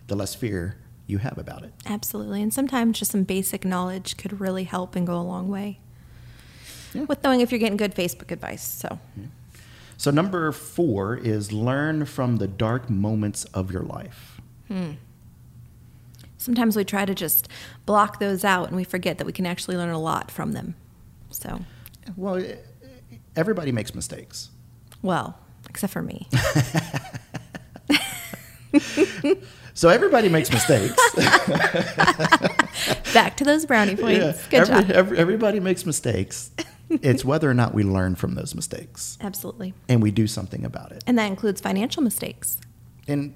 the 0.07 0.15
less 0.15 0.33
fear 0.33 0.77
you 1.07 1.17
have 1.19 1.37
about 1.37 1.63
it. 1.63 1.73
absolutely. 1.85 2.41
And 2.41 2.53
sometimes 2.53 2.99
just 2.99 3.11
some 3.11 3.23
basic 3.23 3.65
knowledge 3.65 4.15
could 4.17 4.39
really 4.39 4.63
help 4.63 4.95
and 4.95 5.05
go 5.05 5.17
a 5.19 5.21
long 5.23 5.49
way 5.49 5.79
Yeah. 6.93 7.03
with 7.03 7.23
knowing 7.23 7.41
if 7.41 7.51
you're 7.51 7.59
getting 7.59 7.77
good 7.77 7.93
Facebook 7.95 8.31
advice. 8.31 8.63
So, 8.63 8.99
So, 9.97 10.09
number 10.11 10.51
four 10.51 11.15
is 11.17 11.51
learn 11.51 12.05
from 12.05 12.37
the 12.37 12.47
dark 12.47 12.89
moments 12.89 13.43
of 13.53 13.71
your 13.71 13.83
life. 13.83 14.39
Hmm. 14.67 14.91
sometimes 16.37 16.75
we 16.75 16.83
try 16.83 17.05
to 17.05 17.13
just 17.13 17.47
block 17.85 18.19
those 18.19 18.43
out 18.43 18.67
and 18.67 18.75
we 18.75 18.83
forget 18.83 19.19
that 19.19 19.25
we 19.25 19.31
can 19.33 19.45
actually 19.45 19.77
learn 19.77 19.89
a 19.91 19.99
lot 19.99 20.31
from 20.31 20.53
them. 20.53 20.73
So, 21.29 21.59
Well, 22.15 22.41
everybody 23.35 23.71
makes 23.71 23.93
mistakes. 23.93 24.49
well, 25.03 25.37
except 25.69 25.93
for 25.93 26.01
me. 26.01 26.27
So, 29.73 29.89
everybody 29.89 30.29
makes 30.29 30.51
mistakes. 30.51 30.95
Back 33.13 33.37
to 33.37 33.43
those 33.43 33.65
brownie 33.65 33.95
points. 33.95 34.19
Yeah. 34.19 34.49
Good 34.49 34.69
Every- 34.69 34.81
job. 34.83 34.91
every- 34.91 35.17
everybody 35.17 35.59
makes 35.59 35.85
mistakes. 35.85 36.51
it's 36.89 37.23
whether 37.23 37.49
or 37.49 37.53
not 37.53 37.73
we 37.73 37.83
learn 37.83 38.15
from 38.15 38.35
those 38.35 38.53
mistakes 38.53 39.17
Absolutely. 39.21 39.73
and 39.87 40.01
we 40.03 40.11
do 40.11 40.27
something 40.27 40.65
about 40.65 40.91
it. 40.91 41.03
And 41.07 41.17
that 41.17 41.25
includes 41.27 41.61
financial 41.61 42.03
mistakes. 42.03 42.57
and 43.07 43.33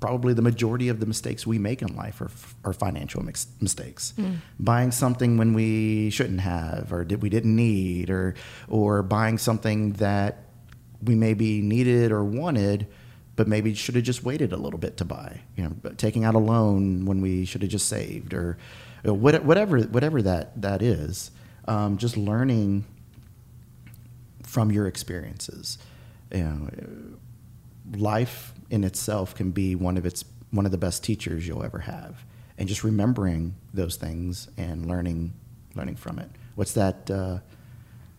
probably 0.00 0.34
the 0.34 0.42
majority 0.42 0.88
of 0.90 1.00
the 1.00 1.06
mistakes 1.06 1.46
we 1.46 1.58
make 1.58 1.80
in 1.80 1.96
life 1.96 2.20
are, 2.20 2.30
are 2.64 2.72
financial 2.74 3.24
mix, 3.24 3.46
mistakes. 3.60 4.12
Mm. 4.18 4.36
Buying 4.60 4.90
something 4.90 5.38
when 5.38 5.54
we 5.54 6.10
shouldn't 6.10 6.40
have, 6.42 6.92
or 6.92 7.04
did 7.06 7.22
we 7.22 7.30
didn't 7.30 7.56
need, 7.56 8.10
or 8.10 8.34
or 8.68 9.02
buying 9.02 9.38
something 9.38 9.94
that 9.94 10.44
we 11.02 11.14
maybe 11.14 11.62
needed 11.62 12.12
or 12.12 12.22
wanted, 12.22 12.86
but 13.36 13.48
maybe 13.48 13.74
should 13.74 13.94
have 13.96 14.04
just 14.04 14.22
waited 14.24 14.52
a 14.52 14.56
little 14.56 14.78
bit 14.78 14.96
to 14.98 15.04
buy. 15.04 15.40
You 15.56 15.64
know, 15.64 15.90
taking 15.96 16.24
out 16.24 16.34
a 16.34 16.38
loan 16.38 17.04
when 17.06 17.20
we 17.20 17.44
should 17.44 17.62
have 17.62 17.70
just 17.70 17.88
saved, 17.88 18.32
or, 18.34 18.56
or 19.04 19.14
what- 19.14 19.44
whatever 19.44 19.80
whatever 19.80 20.22
that 20.22 20.60
that 20.62 20.82
is. 20.82 21.30
Um, 21.66 21.96
just 21.96 22.16
learning 22.16 22.84
from 24.42 24.70
your 24.70 24.86
experiences. 24.86 25.78
You 26.32 26.44
know, 26.44 26.68
life 27.98 28.52
in 28.70 28.84
itself 28.84 29.34
can 29.34 29.50
be 29.50 29.74
one 29.74 29.96
of 29.96 30.06
its 30.06 30.24
one 30.50 30.64
of 30.66 30.72
the 30.72 30.78
best 30.78 31.02
teachers 31.04 31.46
you'll 31.46 31.62
ever 31.64 31.80
have 31.80 32.24
and 32.56 32.68
just 32.68 32.84
remembering 32.84 33.54
those 33.72 33.96
things 33.96 34.48
and 34.56 34.86
learning 34.86 35.32
learning 35.74 35.96
from 35.96 36.18
it 36.18 36.30
what's 36.54 36.72
that 36.72 37.10
uh, 37.10 37.38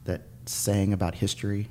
that 0.03 0.21
saying 0.45 0.91
about 0.93 1.15
history 1.15 1.67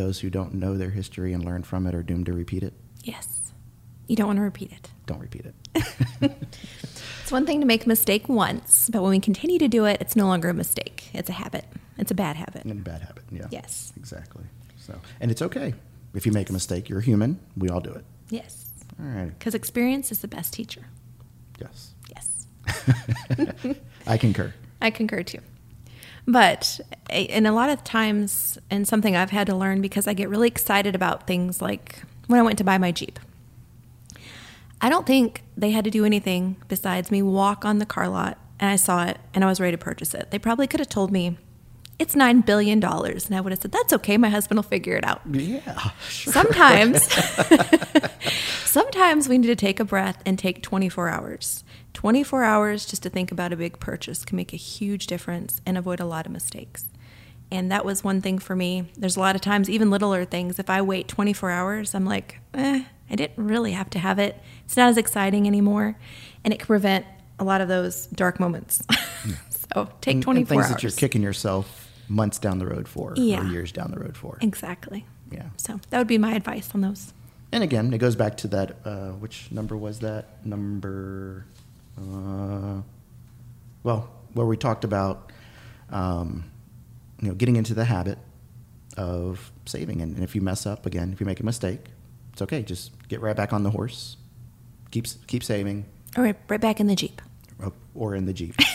those 0.00 0.20
who 0.20 0.30
don't 0.30 0.54
know 0.54 0.76
their 0.78 0.88
history 0.90 1.34
and 1.34 1.44
learn 1.44 1.62
from 1.62 1.86
it 1.86 1.94
are 1.94 2.02
doomed 2.02 2.24
to 2.26 2.32
repeat 2.32 2.62
it 2.62 2.72
Yes. 3.04 3.52
You 4.08 4.16
don't 4.16 4.26
want 4.28 4.38
to 4.38 4.42
repeat 4.42 4.72
it. 4.72 4.88
don't 5.06 5.20
repeat 5.20 5.44
it 5.46 5.54
It's 7.22 7.30
one 7.30 7.44
thing 7.46 7.60
to 7.60 7.66
make 7.66 7.84
a 7.84 7.88
mistake 7.88 8.28
once, 8.28 8.88
but 8.90 9.02
when 9.02 9.10
we 9.12 9.20
continue 9.20 9.58
to 9.60 9.68
do 9.68 9.84
it, 9.84 9.98
it's 10.00 10.16
no 10.16 10.26
longer 10.26 10.48
a 10.48 10.54
mistake. 10.54 11.08
It's 11.14 11.28
a 11.30 11.32
habit. 11.34 11.64
It's 11.96 12.10
a 12.10 12.14
bad 12.14 12.34
habit. 12.36 12.64
and 12.64 12.72
a 12.72 12.74
bad 12.74 13.02
habit 13.02 13.24
yeah 13.30 13.46
Yes. 13.50 13.92
exactly 13.96 14.44
so 14.78 14.94
and 15.20 15.30
it's 15.30 15.42
okay 15.42 15.74
if 16.14 16.24
you 16.26 16.32
make 16.32 16.48
a 16.48 16.52
mistake 16.52 16.88
you're 16.88 17.00
human 17.02 17.38
we 17.56 17.68
all 17.68 17.80
do 17.80 17.92
it 17.92 18.04
Yes. 18.30 18.72
all 18.98 19.06
right 19.06 19.38
Because 19.38 19.54
experience 19.54 20.10
is 20.10 20.20
the 20.20 20.28
best 20.28 20.52
teacher. 20.54 20.82
yes 21.60 21.94
Yes. 22.14 22.46
i 24.06 24.16
concur 24.16 24.52
I 24.80 24.90
concur 24.90 25.22
too. 25.22 25.40
But, 26.30 26.80
and 27.08 27.46
a 27.46 27.52
lot 27.52 27.70
of 27.70 27.82
times, 27.82 28.58
and 28.70 28.86
something 28.86 29.16
I've 29.16 29.30
had 29.30 29.46
to 29.48 29.56
learn 29.56 29.80
because 29.80 30.06
I 30.06 30.14
get 30.14 30.28
really 30.28 30.48
excited 30.48 30.94
about 30.94 31.26
things 31.26 31.60
like 31.60 32.02
when 32.28 32.38
I 32.38 32.42
went 32.42 32.58
to 32.58 32.64
buy 32.64 32.78
my 32.78 32.92
Jeep. 32.92 33.18
I 34.80 34.88
don't 34.88 35.06
think 35.06 35.42
they 35.56 35.72
had 35.72 35.84
to 35.84 35.90
do 35.90 36.04
anything 36.04 36.56
besides 36.68 37.10
me 37.10 37.20
walk 37.20 37.64
on 37.64 37.78
the 37.78 37.86
car 37.86 38.08
lot 38.08 38.38
and 38.58 38.70
I 38.70 38.76
saw 38.76 39.04
it 39.04 39.18
and 39.34 39.44
I 39.44 39.46
was 39.46 39.60
ready 39.60 39.76
to 39.76 39.82
purchase 39.82 40.14
it. 40.14 40.30
They 40.30 40.38
probably 40.38 40.66
could 40.66 40.80
have 40.80 40.88
told 40.88 41.10
me 41.10 41.36
it's 41.98 42.14
$9 42.14 42.46
billion. 42.46 42.82
And 42.82 43.34
I 43.34 43.40
would 43.40 43.52
have 43.52 43.60
said, 43.60 43.72
that's 43.72 43.92
okay. 43.92 44.16
My 44.16 44.30
husband 44.30 44.56
will 44.56 44.62
figure 44.62 44.96
it 44.96 45.04
out. 45.04 45.20
yeah 45.30 45.90
sure. 46.08 46.32
Sometimes, 46.32 47.06
sometimes 48.70 49.28
we 49.28 49.36
need 49.36 49.48
to 49.48 49.56
take 49.56 49.80
a 49.80 49.84
breath 49.84 50.22
and 50.24 50.38
take 50.38 50.62
24 50.62 51.08
hours. 51.08 51.64
24 51.94 52.44
hours 52.44 52.86
just 52.86 53.02
to 53.02 53.10
think 53.10 53.32
about 53.32 53.52
a 53.52 53.56
big 53.56 53.80
purchase 53.80 54.24
can 54.24 54.36
make 54.36 54.52
a 54.52 54.56
huge 54.56 55.06
difference 55.06 55.60
and 55.66 55.76
avoid 55.76 55.98
a 56.00 56.04
lot 56.04 56.24
of 56.24 56.32
mistakes. 56.32 56.88
And 57.50 57.70
that 57.72 57.84
was 57.84 58.04
one 58.04 58.20
thing 58.20 58.38
for 58.38 58.54
me. 58.54 58.90
There's 58.96 59.16
a 59.16 59.20
lot 59.20 59.34
of 59.34 59.40
times, 59.40 59.68
even 59.68 59.90
littler 59.90 60.24
things, 60.24 60.60
if 60.60 60.70
I 60.70 60.82
wait 60.82 61.08
24 61.08 61.50
hours, 61.50 61.94
I'm 61.96 62.04
like, 62.04 62.38
eh, 62.54 62.84
I 63.10 63.14
didn't 63.16 63.44
really 63.44 63.72
have 63.72 63.90
to 63.90 63.98
have 63.98 64.20
it. 64.20 64.40
It's 64.64 64.76
not 64.76 64.88
as 64.88 64.96
exciting 64.96 65.48
anymore. 65.48 65.98
And 66.44 66.54
it 66.54 66.60
can 66.60 66.68
prevent 66.68 67.06
a 67.40 67.44
lot 67.44 67.60
of 67.60 67.66
those 67.66 68.06
dark 68.06 68.38
moments. 68.38 68.84
so 69.74 69.88
take 70.00 70.14
and, 70.14 70.22
24 70.22 70.30
and 70.36 70.48
things 70.48 70.62
hours. 70.62 70.70
that 70.70 70.82
you're 70.84 70.92
kicking 70.92 71.22
yourself 71.22 71.90
months 72.08 72.38
down 72.38 72.60
the 72.60 72.66
road 72.66 72.86
for 72.86 73.14
Yeah. 73.16 73.42
or 73.42 73.50
years 73.50 73.72
down 73.72 73.90
the 73.90 73.98
road 73.98 74.16
for 74.16 74.38
Exactly. 74.40 75.04
Yeah. 75.32 75.46
So 75.56 75.80
that 75.90 75.98
would 75.98 76.06
be 76.06 76.18
my 76.18 76.34
advice 76.34 76.70
on 76.72 76.82
those. 76.82 77.12
And 77.52 77.64
again, 77.64 77.92
it 77.92 77.98
goes 77.98 78.14
back 78.16 78.36
to 78.38 78.48
that. 78.48 78.76
Uh, 78.84 79.10
which 79.12 79.50
number 79.50 79.76
was 79.76 79.98
that? 80.00 80.44
Number, 80.46 81.46
uh, 81.98 82.80
well, 83.82 84.08
where 84.34 84.46
we 84.46 84.56
talked 84.56 84.84
about, 84.84 85.32
um, 85.90 86.44
you 87.20 87.28
know, 87.28 87.34
getting 87.34 87.56
into 87.56 87.74
the 87.74 87.84
habit 87.84 88.18
of 88.96 89.50
saving. 89.66 90.00
And, 90.00 90.14
and 90.14 90.22
if 90.24 90.34
you 90.36 90.40
mess 90.40 90.64
up 90.66 90.86
again, 90.86 91.12
if 91.12 91.18
you 91.20 91.26
make 91.26 91.40
a 91.40 91.44
mistake, 91.44 91.80
it's 92.32 92.42
okay. 92.42 92.62
Just 92.62 92.92
get 93.08 93.20
right 93.20 93.34
back 93.36 93.52
on 93.52 93.62
the 93.64 93.70
horse. 93.70 94.16
Keep 94.92 95.06
keep 95.26 95.42
saving, 95.44 95.86
All 96.16 96.22
right, 96.24 96.36
right 96.48 96.60
back 96.60 96.80
in 96.80 96.86
the 96.88 96.96
Jeep. 96.96 97.20
or- 97.60 97.72
or 97.94 98.14
in 98.14 98.26
the 98.26 98.32
jeep. 98.32 98.54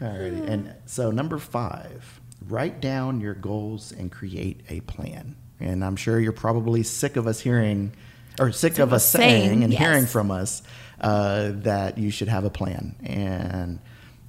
Alrighty. 0.00 0.48
And 0.48 0.74
so 0.86 1.10
number 1.10 1.38
five, 1.38 2.20
write 2.46 2.80
down 2.80 3.20
your 3.20 3.34
goals 3.34 3.90
and 3.92 4.10
create 4.12 4.60
a 4.68 4.80
plan. 4.82 5.34
And 5.60 5.84
I'm 5.84 5.96
sure 5.96 6.20
you're 6.20 6.32
probably 6.32 6.82
sick 6.82 7.16
of 7.16 7.26
us 7.26 7.40
hearing, 7.40 7.92
or 8.38 8.52
sick 8.52 8.78
of 8.78 8.92
us 8.92 9.08
saying, 9.08 9.48
saying, 9.48 9.64
and 9.64 9.72
yes. 9.72 9.80
hearing 9.80 10.06
from 10.06 10.30
us 10.30 10.62
uh, 11.00 11.50
that 11.54 11.98
you 11.98 12.10
should 12.10 12.28
have 12.28 12.44
a 12.44 12.50
plan. 12.50 12.94
And 13.04 13.80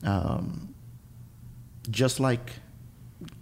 um, 0.04 0.74
just 1.89 2.20
like 2.20 2.54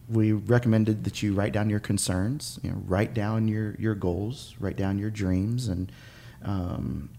we 0.10 0.32
recommended 0.32 1.04
that 1.04 1.21
you 1.21 1.34
write 1.34 1.54
down 1.54 1.69
your 1.69 1.80
concerns, 1.80 2.60
you 2.63 2.71
know, 2.71 2.82
write 2.86 3.13
down 3.13 3.47
your, 3.47 3.76
your 3.78 3.95
goals, 3.95 4.56
write 4.60 4.78
down 4.78 4.97
your 4.97 5.10
dreams, 5.10 5.67
and 5.67 5.91
um, 6.43 7.10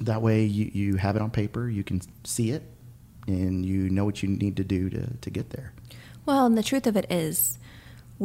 that 0.00 0.22
way 0.22 0.44
you, 0.44 0.70
you 0.72 0.96
have 0.96 1.16
it 1.16 1.22
on 1.22 1.30
paper, 1.30 1.68
you 1.68 1.84
can 1.84 2.00
see 2.24 2.50
it, 2.50 2.62
and 3.26 3.64
you 3.64 3.88
know 3.88 4.04
what 4.04 4.22
you 4.22 4.28
need 4.28 4.56
to 4.56 4.64
do 4.64 4.90
to, 4.90 5.06
to 5.16 5.30
get 5.30 5.50
there. 5.50 5.72
Well, 6.26 6.46
and 6.46 6.58
the 6.58 6.62
truth 6.62 6.86
of 6.86 6.96
it 6.96 7.06
is, 7.10 7.58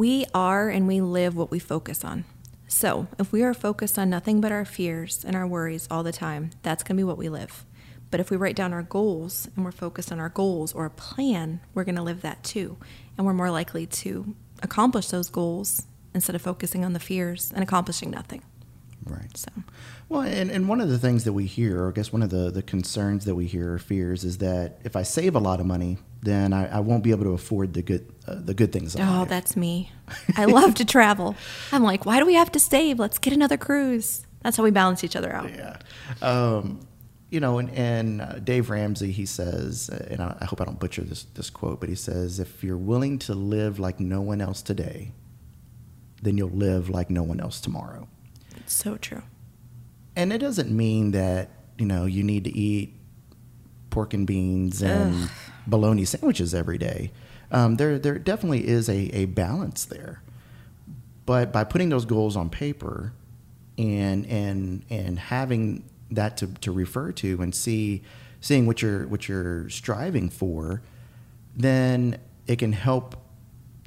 we 0.00 0.24
are 0.32 0.70
and 0.70 0.88
we 0.88 0.98
live 0.98 1.36
what 1.36 1.50
we 1.50 1.58
focus 1.58 2.06
on. 2.06 2.24
So, 2.66 3.06
if 3.18 3.32
we 3.32 3.42
are 3.42 3.52
focused 3.52 3.98
on 3.98 4.08
nothing 4.08 4.40
but 4.40 4.50
our 4.50 4.64
fears 4.64 5.26
and 5.26 5.36
our 5.36 5.46
worries 5.46 5.86
all 5.90 6.02
the 6.02 6.10
time, 6.10 6.52
that's 6.62 6.82
going 6.82 6.96
to 6.96 7.00
be 7.00 7.04
what 7.04 7.18
we 7.18 7.28
live. 7.28 7.66
But 8.10 8.18
if 8.18 8.30
we 8.30 8.38
write 8.38 8.56
down 8.56 8.72
our 8.72 8.82
goals 8.82 9.46
and 9.54 9.62
we're 9.62 9.72
focused 9.72 10.10
on 10.10 10.18
our 10.18 10.30
goals 10.30 10.72
or 10.72 10.86
a 10.86 10.90
plan, 10.90 11.60
we're 11.74 11.84
going 11.84 11.96
to 11.96 12.02
live 12.02 12.22
that 12.22 12.42
too. 12.42 12.78
And 13.18 13.26
we're 13.26 13.34
more 13.34 13.50
likely 13.50 13.84
to 13.84 14.34
accomplish 14.62 15.08
those 15.08 15.28
goals 15.28 15.86
instead 16.14 16.34
of 16.34 16.40
focusing 16.40 16.82
on 16.82 16.94
the 16.94 16.98
fears 16.98 17.52
and 17.54 17.62
accomplishing 17.62 18.10
nothing. 18.10 18.42
Right. 19.04 19.34
So, 19.36 19.50
Well, 20.08 20.22
and, 20.22 20.50
and 20.50 20.68
one 20.68 20.80
of 20.80 20.88
the 20.88 20.98
things 20.98 21.24
that 21.24 21.32
we 21.32 21.46
hear, 21.46 21.82
or 21.82 21.88
I 21.88 21.92
guess 21.92 22.12
one 22.12 22.22
of 22.22 22.30
the, 22.30 22.50
the 22.50 22.62
concerns 22.62 23.24
that 23.24 23.34
we 23.34 23.46
hear 23.46 23.74
or 23.74 23.78
fears 23.78 24.24
is 24.24 24.38
that 24.38 24.78
if 24.84 24.94
I 24.94 25.02
save 25.02 25.34
a 25.34 25.38
lot 25.38 25.58
of 25.58 25.66
money, 25.66 25.98
then 26.22 26.52
I, 26.52 26.76
I 26.76 26.80
won't 26.80 27.02
be 27.02 27.10
able 27.10 27.24
to 27.24 27.32
afford 27.32 27.72
the 27.72 27.82
good 27.82 28.12
uh, 28.26 28.34
the 28.34 28.52
good 28.52 28.72
things. 28.72 28.94
in 28.94 29.02
oh, 29.02 29.20
life. 29.20 29.28
that's 29.28 29.56
me. 29.56 29.90
I 30.36 30.44
love 30.44 30.74
to 30.74 30.84
travel. 30.84 31.34
I'm 31.72 31.82
like, 31.82 32.04
why 32.04 32.18
do 32.18 32.26
we 32.26 32.34
have 32.34 32.52
to 32.52 32.60
save? 32.60 32.98
Let's 32.98 33.18
get 33.18 33.32
another 33.32 33.56
cruise. 33.56 34.26
That's 34.42 34.56
how 34.56 34.62
we 34.62 34.70
balance 34.70 35.02
each 35.02 35.16
other 35.16 35.32
out. 35.32 35.50
Yeah. 35.50 35.76
Um, 36.22 36.80
you 37.30 37.40
know, 37.40 37.58
and, 37.58 37.70
and 37.70 38.20
uh, 38.20 38.38
Dave 38.40 38.70
Ramsey, 38.70 39.12
he 39.12 39.24
says, 39.24 39.88
uh, 39.90 40.06
and 40.10 40.20
I, 40.20 40.36
I 40.40 40.44
hope 40.44 40.60
I 40.60 40.64
don't 40.64 40.80
butcher 40.80 41.02
this, 41.02 41.24
this 41.34 41.48
quote, 41.48 41.78
but 41.78 41.88
he 41.88 41.94
says, 41.94 42.40
if 42.40 42.64
you're 42.64 42.76
willing 42.76 43.18
to 43.20 43.34
live 43.34 43.78
like 43.78 44.00
no 44.00 44.20
one 44.20 44.40
else 44.40 44.62
today, 44.62 45.12
then 46.22 46.36
you'll 46.36 46.50
live 46.50 46.90
like 46.90 47.08
no 47.08 47.22
one 47.22 47.40
else 47.40 47.60
tomorrow. 47.60 48.08
So 48.70 48.96
true. 48.96 49.22
And 50.14 50.32
it 50.32 50.38
doesn't 50.38 50.70
mean 50.70 51.10
that, 51.10 51.50
you 51.76 51.86
know, 51.86 52.06
you 52.06 52.22
need 52.22 52.44
to 52.44 52.56
eat 52.56 52.94
pork 53.90 54.14
and 54.14 54.26
beans 54.26 54.80
and 54.80 55.28
bologna 55.66 56.04
sandwiches 56.04 56.54
every 56.54 56.78
day. 56.78 57.10
Um, 57.50 57.76
there, 57.76 57.98
there 57.98 58.16
definitely 58.18 58.68
is 58.68 58.88
a, 58.88 59.14
a 59.14 59.24
balance 59.24 59.84
there. 59.84 60.22
But 61.26 61.52
by 61.52 61.64
putting 61.64 61.88
those 61.88 62.04
goals 62.04 62.36
on 62.36 62.48
paper 62.48 63.12
and, 63.76 64.24
and, 64.26 64.84
and 64.88 65.18
having 65.18 65.84
that 66.12 66.36
to, 66.36 66.46
to 66.60 66.70
refer 66.70 67.10
to 67.12 67.42
and 67.42 67.52
see, 67.52 68.02
seeing 68.40 68.66
what 68.66 68.82
you're, 68.82 69.06
what 69.08 69.28
you're 69.28 69.68
striving 69.68 70.30
for, 70.30 70.80
then 71.56 72.18
it 72.46 72.60
can 72.60 72.72
help 72.72 73.16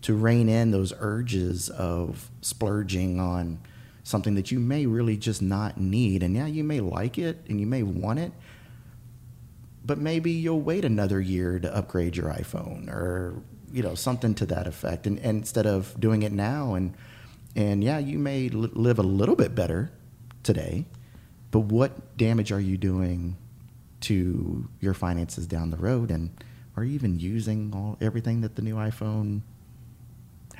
to 0.01 0.13
rein 0.13 0.49
in 0.49 0.71
those 0.71 0.91
urges 0.99 1.69
of 1.69 2.29
splurging 2.41 3.21
on 3.21 3.59
something 4.03 4.35
that 4.35 4.51
you 4.51 4.59
may 4.59 4.85
really 4.85 5.17
just 5.17 5.41
not 5.41 5.79
need. 5.79 6.21
And 6.23 6.35
yeah, 6.35 6.45
you 6.45 6.63
may 6.63 6.81
like 6.81 7.17
it 7.17 7.39
and 7.47 7.59
you 7.59 7.65
may 7.65 7.83
want 7.83 8.19
it, 8.19 8.33
but 9.85 9.97
maybe 9.97 10.31
you'll 10.31 10.61
wait 10.61 10.85
another 10.85 11.19
year 11.19 11.59
to 11.59 11.75
upgrade 11.75 12.15
your 12.15 12.27
iPhone 12.27 12.89
or 12.89 13.41
you 13.71 13.81
know 13.81 13.95
something 13.95 14.35
to 14.35 14.45
that 14.45 14.67
effect. 14.67 15.07
And, 15.07 15.17
and 15.19 15.39
instead 15.39 15.65
of 15.65 15.99
doing 15.99 16.21
it 16.21 16.31
now, 16.31 16.75
and 16.75 16.93
and 17.55 17.83
yeah, 17.83 17.97
you 17.97 18.19
may 18.19 18.49
li- 18.49 18.69
live 18.73 18.99
a 18.99 19.03
little 19.03 19.35
bit 19.35 19.55
better 19.55 19.91
today, 20.43 20.85
but 21.51 21.61
what 21.61 22.17
damage 22.17 22.51
are 22.51 22.59
you 22.59 22.77
doing 22.77 23.37
to 24.01 24.69
your 24.79 24.93
finances 24.93 25.47
down 25.47 25.71
the 25.71 25.77
road? 25.77 26.11
And 26.11 26.29
are 26.75 26.83
you 26.83 26.93
even 26.93 27.19
using 27.19 27.71
all 27.73 27.97
everything 28.01 28.41
that 28.41 28.55
the 28.55 28.61
new 28.61 28.75
iPhone 28.75 29.41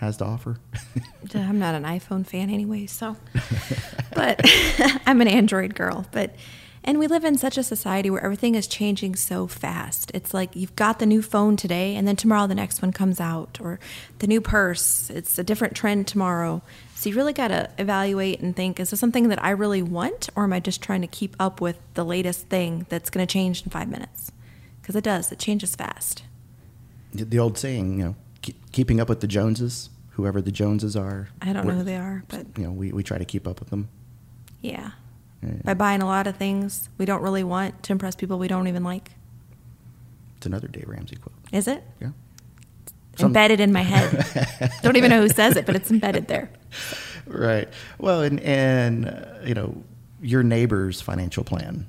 has 0.03 0.17
to 0.17 0.25
offer? 0.25 0.57
I'm 1.35 1.59
not 1.59 1.75
an 1.75 1.83
iPhone 1.83 2.25
fan 2.25 2.49
anyway, 2.49 2.85
so. 2.85 3.17
But 4.15 4.41
I'm 5.07 5.21
an 5.21 5.27
Android 5.27 5.75
girl. 5.75 6.05
But 6.11 6.35
and 6.83 6.99
we 6.99 7.07
live 7.07 7.23
in 7.23 7.37
such 7.37 7.57
a 7.57 7.63
society 7.63 8.09
where 8.09 8.23
everything 8.23 8.55
is 8.55 8.67
changing 8.67 9.15
so 9.15 9.47
fast. 9.47 10.11
It's 10.13 10.33
like 10.33 10.55
you've 10.55 10.75
got 10.75 10.99
the 10.99 11.05
new 11.05 11.21
phone 11.21 11.55
today, 11.55 11.95
and 11.95 12.07
then 12.07 12.15
tomorrow 12.17 12.45
the 12.45 12.55
next 12.55 12.81
one 12.81 12.91
comes 12.91 13.19
out, 13.21 13.57
or 13.61 13.79
the 14.19 14.27
new 14.27 14.41
purse. 14.41 15.09
It's 15.09 15.37
a 15.37 15.43
different 15.43 15.75
trend 15.75 16.07
tomorrow. 16.07 16.61
So 16.95 17.09
you 17.09 17.15
really 17.15 17.33
got 17.33 17.47
to 17.49 17.69
evaluate 17.77 18.41
and 18.41 18.55
think: 18.55 18.79
Is 18.79 18.89
this 18.89 18.99
something 18.99 19.29
that 19.29 19.43
I 19.43 19.51
really 19.51 19.81
want, 19.81 20.29
or 20.35 20.43
am 20.43 20.53
I 20.53 20.59
just 20.59 20.81
trying 20.81 21.01
to 21.01 21.07
keep 21.07 21.35
up 21.39 21.61
with 21.61 21.79
the 21.93 22.05
latest 22.05 22.47
thing 22.47 22.85
that's 22.89 23.09
going 23.09 23.25
to 23.25 23.31
change 23.31 23.63
in 23.63 23.69
five 23.69 23.87
minutes? 23.87 24.31
Because 24.81 24.95
it 24.95 25.03
does. 25.03 25.31
It 25.31 25.39
changes 25.39 25.75
fast. 25.75 26.23
the 27.13 27.23
the 27.23 27.39
old 27.39 27.57
saying, 27.57 27.99
you 27.99 28.05
know, 28.05 28.15
keeping 28.73 28.99
up 28.99 29.07
with 29.07 29.21
the 29.21 29.27
Joneses, 29.27 29.89
whoever 30.13 30.41
the 30.41 30.51
Joneses 30.51 30.95
are. 30.95 31.29
I 31.41 31.53
don't 31.53 31.67
know 31.67 31.73
who 31.73 31.83
they 31.83 31.97
are, 31.97 32.23
but 32.27 32.45
You 32.57 32.65
know, 32.65 32.71
we, 32.71 32.91
we 32.91 33.03
try 33.03 33.17
to 33.17 33.25
keep 33.25 33.47
up 33.47 33.59
with 33.59 33.69
them. 33.69 33.89
yeah. 34.61 34.91
Yeah. 35.41 35.49
By 35.65 35.73
buying 35.73 36.01
a 36.01 36.05
lot 36.05 36.25
of 36.25 36.37
things 36.37 36.87
we 36.97 37.03
don't 37.05 37.21
really 37.21 37.43
want 37.43 37.83
to 37.83 37.91
impress 37.91 38.15
people 38.15 38.39
we 38.39 38.47
don't 38.47 38.67
even 38.69 38.81
like. 38.85 39.11
It's 40.37 40.45
another 40.45 40.69
Dave 40.69 40.87
Ramsey 40.87 41.17
quote. 41.17 41.35
Is 41.51 41.67
it? 41.67 41.83
Yeah. 41.99 42.11
Some- 43.17 43.27
embedded 43.27 43.59
in 43.59 43.73
my 43.73 43.81
head. 43.81 44.71
don't 44.83 44.95
even 44.95 45.09
know 45.09 45.19
who 45.21 45.27
says 45.27 45.57
it, 45.57 45.65
but 45.65 45.75
it's 45.75 45.91
embedded 45.91 46.29
there. 46.29 46.49
Right. 47.27 47.67
Well, 47.99 48.21
and 48.21 48.39
and 48.39 49.05
uh, 49.05 49.25
you 49.45 49.53
know, 49.53 49.83
your 50.21 50.43
neighbor's 50.43 51.01
financial 51.01 51.43
plan 51.43 51.87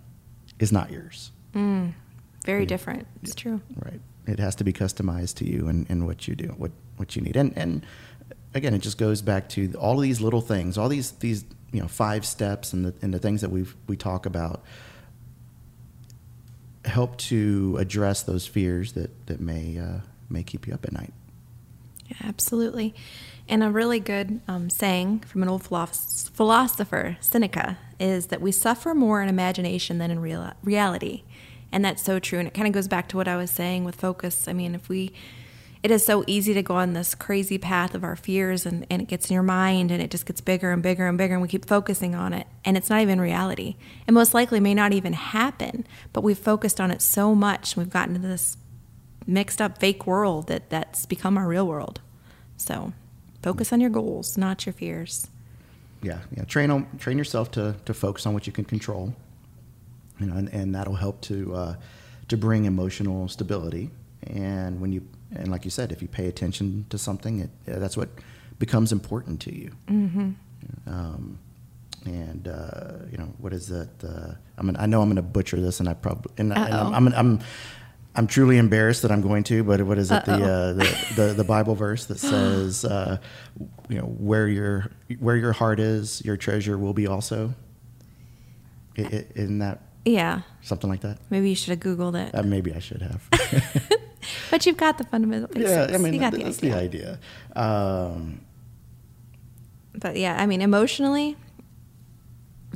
is 0.59 0.73
not 0.73 0.91
yours. 0.91 1.31
Very 2.45 2.67
different. 2.67 3.07
It's 3.23 3.37
true. 3.37 3.61
Right. 3.77 4.01
It 4.27 4.39
has 4.41 4.57
to 4.57 4.65
be 4.65 4.73
customized 4.73 5.37
to 5.37 5.45
you 5.49 5.69
and, 5.69 5.87
and 5.89 6.07
what 6.07 6.27
you 6.27 6.35
do, 6.35 6.49
what 6.59 6.73
what 6.97 7.15
you 7.15 7.23
need. 7.23 7.37
And 7.37 7.57
and 7.57 7.87
again, 8.55 8.75
it 8.75 8.79
just 8.79 8.99
goes 8.99 9.23
back 9.23 9.49
to 9.51 9.73
all 9.75 9.97
of 9.97 10.03
these 10.03 10.21
little 10.21 10.41
things, 10.41 10.79
all 10.79 10.89
these 10.89 11.13
these 11.13 11.45
you 11.73 11.81
know 11.81 11.89
five 11.89 12.25
steps 12.25 12.73
and 12.73 12.85
the 12.87 12.95
and 13.03 13.13
the 13.13 13.19
things 13.19 13.41
that 13.41 13.51
we 13.51 13.67
we 13.87 13.97
talk 13.97 14.27
about 14.27 14.63
help 16.85 17.17
to 17.17 17.77
address 17.79 18.23
those 18.23 18.47
fears 18.47 18.93
that 18.93 19.27
that 19.27 19.41
may 19.41 19.79
uh, 19.79 20.01
may 20.29 20.43
keep 20.43 20.67
you 20.67 20.75
up 20.75 20.85
at 20.85 20.93
night. 20.93 21.13
Yeah, 22.07 22.29
absolutely. 22.29 22.95
And 23.49 23.63
a 23.63 23.71
really 23.71 24.01
good 24.01 24.41
um, 24.49 24.71
saying 24.71 25.21
from 25.21 25.43
an 25.43 25.49
old 25.49 25.63
philosopher, 25.63 27.17
Seneca, 27.21 27.79
is 28.01 28.27
that 28.27 28.41
we 28.41 28.53
suffer 28.53 28.95
more 28.95 29.23
in 29.23 29.29
imagination 29.29 29.99
than 29.99 30.11
in 30.11 30.21
real- 30.21 30.53
reality. 30.63 31.25
And 31.71 31.85
that's 31.85 32.03
so 32.03 32.19
true. 32.19 32.39
And 32.39 32.49
it 32.49 32.55
kind 32.55 32.67
of 32.67 32.73
goes 32.73 32.89
back 32.89 33.09
to 33.09 33.17
what 33.17 33.29
I 33.29 33.37
was 33.37 33.51
saying 33.51 33.85
with 33.85 33.97
focus. 33.97 34.49
I 34.49 34.53
mean, 34.55 34.75
if 34.75 34.89
we, 34.89 35.13
it 35.85 35.91
is 35.91 36.03
so 36.03 36.25
easy 36.27 36.55
to 36.55 36.63
go 36.63 36.77
on 36.77 36.95
this 36.95 37.15
crazy 37.15 37.59
path 37.59 37.95
of 37.95 38.03
our 38.03 38.17
fears 38.17 38.65
and, 38.65 38.87
and 38.89 39.03
it 39.03 39.05
gets 39.07 39.29
in 39.29 39.35
your 39.35 39.43
mind 39.43 39.91
and 39.91 40.01
it 40.01 40.11
just 40.11 40.25
gets 40.25 40.41
bigger 40.41 40.73
and 40.73 40.83
bigger 40.83 41.07
and 41.07 41.19
bigger 41.19 41.35
and 41.35 41.43
we 41.43 41.49
keep 41.49 41.67
focusing 41.67 42.15
on 42.15 42.33
it. 42.33 42.47
And 42.65 42.79
it's 42.79 42.89
not 42.89 43.03
even 43.03 43.21
reality. 43.21 43.77
And 44.07 44.15
most 44.15 44.33
likely 44.33 44.61
may 44.61 44.73
not 44.73 44.95
even 44.95 45.13
happen, 45.13 45.87
but 46.15 46.25
we've 46.25 46.39
focused 46.39 46.81
on 46.81 46.91
it 46.91 47.03
so 47.03 47.35
much. 47.35 47.77
We've 47.77 47.91
gotten 47.91 48.17
into 48.17 48.27
this 48.27 48.57
mixed 49.27 49.61
up 49.61 49.77
fake 49.77 50.07
world 50.07 50.47
that 50.47 50.71
that's 50.71 51.05
become 51.05 51.37
our 51.37 51.47
real 51.47 51.67
world. 51.67 52.01
So 52.57 52.95
focus 53.43 53.71
on 53.71 53.83
your 53.83 53.91
goals, 53.91 54.39
not 54.39 54.65
your 54.65 54.73
fears. 54.73 55.29
yeah, 56.03 56.21
yeah. 56.35 56.45
Train 56.45 56.71
on, 56.71 56.87
train 56.99 57.19
yourself 57.19 57.51
to, 57.53 57.77
to 57.85 57.93
focus 57.93 58.25
on 58.25 58.33
what 58.33 58.47
you 58.47 58.55
can 58.55 58.65
control, 58.65 59.15
you 60.19 60.25
know, 60.25 60.37
and, 60.37 60.49
and 60.49 60.75
that'll 60.75 60.95
help 60.95 61.21
to 61.23 61.55
uh, 61.55 61.75
to 62.29 62.39
bring 62.39 62.65
emotional 62.65 63.29
stability. 63.29 63.91
And 64.23 64.81
when 64.81 64.91
you 64.91 65.07
and 65.37 65.51
like 65.51 65.65
you 65.65 65.71
said, 65.71 65.93
if 65.93 66.01
you 66.03 66.09
pay 66.09 66.27
attention 66.29 66.87
to 66.91 66.99
something, 66.99 67.41
it, 67.41 67.51
that's 67.67 67.97
what 67.97 68.09
becomes 68.59 68.93
important 68.93 69.41
to 69.43 69.55
you. 69.55 69.73
Mm-hmm. 69.89 70.31
Um, 70.87 71.39
and 72.07 72.49
uh, 72.49 73.07
you 73.11 73.19
know 73.19 73.33
what 73.39 73.53
is 73.53 73.69
that? 73.69 73.89
Uh, 74.03 74.35
I 74.59 74.63
mean, 74.63 74.77
I 74.79 74.87
know 74.87 75.01
I'm 75.01 75.09
going 75.09 75.17
to 75.17 75.23
butcher 75.23 75.61
this, 75.61 75.81
and 75.81 75.89
I 75.89 75.95
probably 75.95 76.33
and, 76.39 76.53
I- 76.53 76.65
and 76.67 76.75
I'm, 76.75 76.95
I'm, 76.95 77.15
I'm 77.15 77.41
I'm 78.17 78.27
truly 78.29 78.59
embarrassed 78.59 79.03
that 79.03 79.11
I'm 79.11 79.23
going 79.23 79.43
to. 79.45 79.65
But 79.65 79.81
what 79.83 79.99
is 79.99 80.11
it? 80.13 80.25
The, 80.25 80.33
uh, 80.35 80.73
the 80.75 81.13
the 81.17 81.35
the 81.35 81.45
Bible 81.45 81.75
verse 81.75 82.05
that 82.07 82.19
says, 82.31 82.85
uh, 82.85 83.19
you 83.89 83.99
know, 83.99 84.05
where 84.07 84.47
your 84.49 84.91
where 85.19 85.37
your 85.37 85.53
heart 85.53 85.81
is, 85.81 86.23
your 86.25 86.37
treasure 86.37 86.77
will 86.79 86.93
be 86.95 87.07
also. 87.07 87.55
Isn't 88.97 89.59
that 89.59 89.81
Yeah, 90.05 90.43
something 90.63 90.89
like 90.89 91.01
that? 91.01 91.19
maybe 91.29 91.49
you 91.49 91.57
should 91.57 91.71
have 91.71 91.81
Googled 91.81 92.15
it. 92.15 92.33
Uh, 92.35 92.43
maybe 92.45 92.73
I 92.73 92.79
should 92.79 93.03
have. 93.03 93.29
but 94.55 94.67
you've 94.67 94.77
got 94.77 94.99
the 94.99 95.05
fundamental 95.05 95.49
basics. 95.49 95.91
yeah, 95.91 95.97
I 95.97 95.99
mean 95.99 96.15
you 96.15 96.21
got 96.21 96.33
the 96.33 96.43
that's 96.45 96.59
idea. 96.59 96.71
the 96.71 96.79
idea. 96.79 97.19
Um, 97.57 98.41
But 99.95 100.17
yeah, 100.17 100.37
I 100.43 100.47
mean, 100.47 100.61
emotionally, 100.63 101.37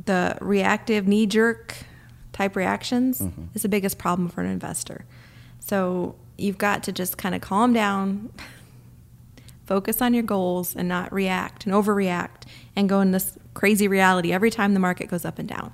the 0.05 0.37
reactive 0.41 1.07
knee 1.07 1.25
jerk 1.25 1.75
type 2.33 2.55
reactions 2.55 3.19
Mm-hmm. 3.19 3.43
is 3.55 3.61
the 3.63 3.69
biggest 3.69 3.97
problem 3.97 4.29
for 4.29 4.41
an 4.41 4.49
investor. 4.49 5.05
So 5.59 6.15
you've 6.37 6.57
got 6.57 6.83
to 6.83 6.91
just 6.91 7.17
kind 7.17 7.35
of 7.35 7.41
calm 7.41 7.73
down, 7.73 8.31
focus 9.65 10.01
on 10.01 10.13
your 10.13 10.23
goals, 10.23 10.75
and 10.75 10.87
not 10.87 11.11
react 11.13 11.65
and 11.65 11.73
overreact 11.75 12.43
and 12.75 12.87
go 12.89 13.01
in 13.01 13.11
this 13.11 13.37
crazy 13.53 13.87
reality 13.87 14.31
every 14.31 14.49
time 14.51 14.73
the 14.73 14.79
market 14.79 15.07
goes 15.09 15.25
up 15.25 15.37
and 15.39 15.47
down 15.49 15.71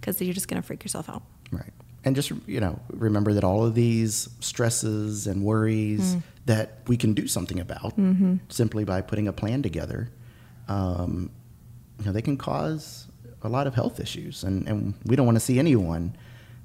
because 0.00 0.20
you're 0.20 0.34
just 0.34 0.48
going 0.48 0.60
to 0.60 0.66
freak 0.66 0.82
yourself 0.84 1.08
out. 1.10 1.22
Right. 1.52 1.72
And 2.06 2.14
just, 2.16 2.32
you 2.46 2.60
know, 2.60 2.78
remember 2.92 3.34
that 3.34 3.44
all 3.44 3.66
of 3.66 3.74
these 3.74 4.28
stresses 4.40 5.26
and 5.26 5.42
worries 5.42 6.16
that 6.46 6.78
we 6.86 6.96
can 6.96 7.12
do 7.12 7.26
something 7.26 7.60
about 7.60 7.94
simply 8.48 8.84
by 8.84 9.02
putting 9.02 9.26
a 9.28 9.32
plan 9.32 9.60
together, 9.60 10.08
um, 10.68 11.30
you 11.98 12.06
know, 12.06 12.12
they 12.12 12.22
can 12.22 12.36
cause 12.38 13.08
a 13.42 13.48
lot 13.48 13.66
of 13.66 13.74
health 13.74 14.00
issues. 14.00 14.44
And, 14.44 14.66
and 14.68 14.94
we 15.04 15.16
don't 15.16 15.26
want 15.26 15.36
to 15.36 15.40
see 15.40 15.58
anyone 15.58 16.16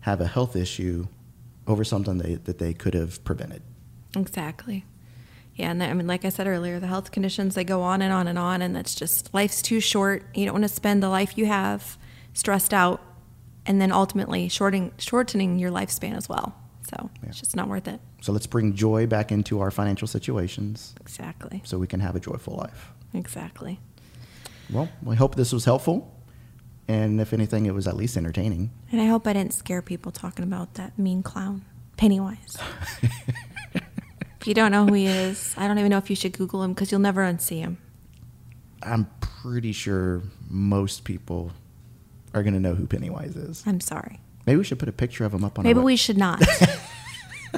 have 0.01 0.21
a 0.21 0.27
health 0.27 0.55
issue 0.55 1.07
over 1.67 1.83
something 1.83 2.19
they, 2.19 2.35
that 2.35 2.59
they 2.59 2.73
could 2.73 2.93
have 2.93 3.23
prevented. 3.23 3.63
Exactly. 4.15 4.85
Yeah, 5.55 5.71
and 5.71 5.83
I 5.83 5.93
mean, 5.93 6.07
like 6.07 6.23
I 6.23 6.29
said 6.29 6.47
earlier, 6.47 6.79
the 6.79 6.87
health 6.87 7.11
conditions 7.11 7.55
they 7.55 7.63
go 7.63 7.81
on 7.81 8.01
and 8.01 8.13
on 8.13 8.27
and 8.27 8.39
on, 8.39 8.61
and 8.61 8.75
that's 8.75 8.95
just 8.95 9.33
life's 9.33 9.61
too 9.61 9.79
short. 9.79 10.23
You 10.33 10.45
don't 10.45 10.53
want 10.53 10.63
to 10.63 10.69
spend 10.69 11.03
the 11.03 11.09
life 11.09 11.37
you 11.37 11.45
have 11.47 11.97
stressed 12.33 12.73
out, 12.73 13.01
and 13.65 13.79
then 13.81 13.91
ultimately 13.91 14.49
shorting 14.49 14.91
shortening 14.97 15.59
your 15.59 15.71
lifespan 15.71 16.15
as 16.15 16.27
well. 16.29 16.55
So 16.89 17.09
Yeah. 17.21 17.29
it's 17.29 17.39
just 17.39 17.55
not 17.55 17.67
worth 17.69 17.87
it. 17.87 17.99
So 18.21 18.31
let's 18.31 18.47
bring 18.47 18.75
joy 18.75 19.07
back 19.07 19.31
into 19.31 19.59
our 19.61 19.71
financial 19.71 20.07
situations 20.07 20.93
Exactly. 21.01 21.61
so 21.65 21.77
we 21.77 21.87
can 21.87 21.99
have 22.01 22.15
a 22.15 22.19
joyful 22.19 22.55
life. 22.55 22.91
Exactly. 23.13 23.79
well, 24.71 24.89
we 25.03 25.15
hope 25.15 25.35
this 25.35 25.51
was 25.51 25.65
helpful. 25.65 26.13
And 26.87 27.21
if 27.21 27.31
anything, 27.33 27.65
it 27.65 27.73
was 27.73 27.87
at 27.87 27.95
least 27.95 28.17
entertaining. 28.17 28.71
And 28.91 28.99
I 29.01 29.05
hope 29.05 29.25
I 29.27 29.33
didn't 29.33 29.53
scare 29.53 29.81
people 29.81 30.11
talking 30.11 30.43
about 30.43 30.73
that 30.75 30.97
mean 30.99 31.23
clown, 31.23 31.63
Pennywise. 31.97 32.57
if 34.39 34.47
you 34.47 34.53
don't 34.53 34.71
know 34.71 34.85
who 34.85 34.93
he 34.93 35.05
is, 35.05 35.53
I 35.57 35.67
don't 35.67 35.77
even 35.77 35.89
know 35.89 35.97
if 35.97 36.09
you 36.09 36.15
should 36.15 36.33
Google 36.33 36.63
him 36.63 36.73
because 36.73 36.91
you'll 36.91 36.99
never 37.01 37.21
unsee 37.23 37.59
him. 37.59 37.77
I'm 38.83 39.07
pretty 39.21 39.71
sure 39.71 40.23
most 40.49 41.03
people 41.03 41.51
are 42.33 42.43
going 42.43 42.53
to 42.53 42.59
know 42.59 42.75
who 42.75 42.87
Pennywise 42.87 43.35
is. 43.35 43.63
I'm 43.65 43.79
sorry. 43.79 44.19
Maybe 44.45 44.57
we 44.57 44.63
should 44.63 44.79
put 44.79 44.89
a 44.89 44.93
picture 44.93 45.25
of 45.25 45.33
him 45.33 45.43
up 45.43 45.59
on. 45.59 45.63
Maybe 45.63 45.79
we 45.79 45.95
should 45.95 46.17
not. 46.17 46.39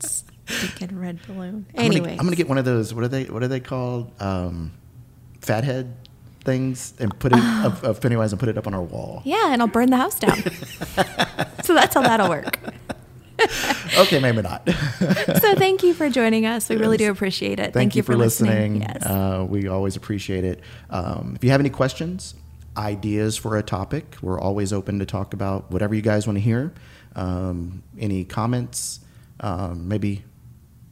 That's 0.00 0.24
stinking 0.46 0.98
red 0.98 1.20
balloon. 1.26 1.66
Anyway, 1.74 2.12
I'm 2.12 2.24
gonna 2.24 2.36
get 2.36 2.48
one 2.48 2.58
of 2.58 2.64
those. 2.64 2.94
What 2.94 3.04
are 3.04 3.08
they? 3.08 3.24
What 3.24 3.42
are 3.42 3.48
they 3.48 3.60
called? 3.60 4.10
Um, 4.20 4.72
fathead 5.42 5.94
things, 6.44 6.94
and 6.98 7.18
put 7.18 7.32
it 7.32 7.38
of, 7.38 7.84
of 7.84 8.00
Pennywise 8.00 8.32
and 8.32 8.40
put 8.40 8.48
it 8.48 8.56
up 8.56 8.66
on 8.66 8.74
our 8.74 8.82
wall. 8.82 9.22
Yeah, 9.24 9.52
and 9.52 9.60
I'll 9.60 9.68
burn 9.68 9.90
the 9.90 9.96
house 9.96 10.18
down. 10.18 10.42
so 11.62 11.74
that's 11.74 11.94
how 11.94 12.02
that'll 12.02 12.28
work. 12.28 12.58
Okay, 13.98 14.20
maybe 14.20 14.42
not. 14.42 14.68
So 15.44 15.54
thank 15.56 15.82
you 15.82 15.92
for 15.92 16.08
joining 16.08 16.46
us. 16.46 16.68
We 16.68 16.76
really 16.76 16.96
do 16.96 17.10
appreciate 17.10 17.60
it. 17.60 17.74
Thank, 17.74 17.96
you, 17.96 18.02
for 18.02 18.16
listening. 18.16 18.80
Yes. 18.82 19.04
Uh, 19.04 19.44
we 19.46 19.68
always 19.68 19.96
appreciate 19.96 20.44
it. 20.44 20.60
Um, 20.88 21.34
if 21.36 21.44
you 21.44 21.50
have 21.50 21.60
any 21.60 21.70
questions, 21.70 22.34
ideas 22.76 23.36
for 23.36 23.56
a 23.56 23.62
topic, 23.62 24.16
we're 24.22 24.40
always 24.40 24.72
open 24.72 24.98
to 24.98 25.06
talk 25.06 25.32
about 25.34 25.70
whatever 25.70 25.94
you 25.94 26.02
guys 26.02 26.26
want 26.26 26.36
to 26.36 26.40
hear. 26.42 26.72
Um, 27.16 27.82
any 27.98 28.24
comments, 28.24 29.00
um, 29.40 29.86
maybe 29.88 30.24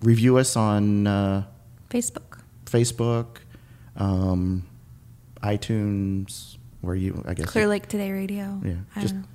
review 0.03 0.37
us 0.38 0.57
on 0.57 1.07
uh, 1.07 1.45
Facebook. 1.90 2.38
Facebook, 2.66 3.27
um, 3.97 4.64
iTunes, 5.42 6.57
where 6.81 6.95
you, 6.95 7.23
I 7.27 7.35
guess. 7.35 7.47
Clear 7.47 7.66
Lake 7.66 7.87
Today 7.88 8.12
Radio. 8.12 8.61
Yeah, 8.64 8.75
I 8.97 9.01
just- 9.03 9.14
don't 9.14 9.23
know. 9.23 9.29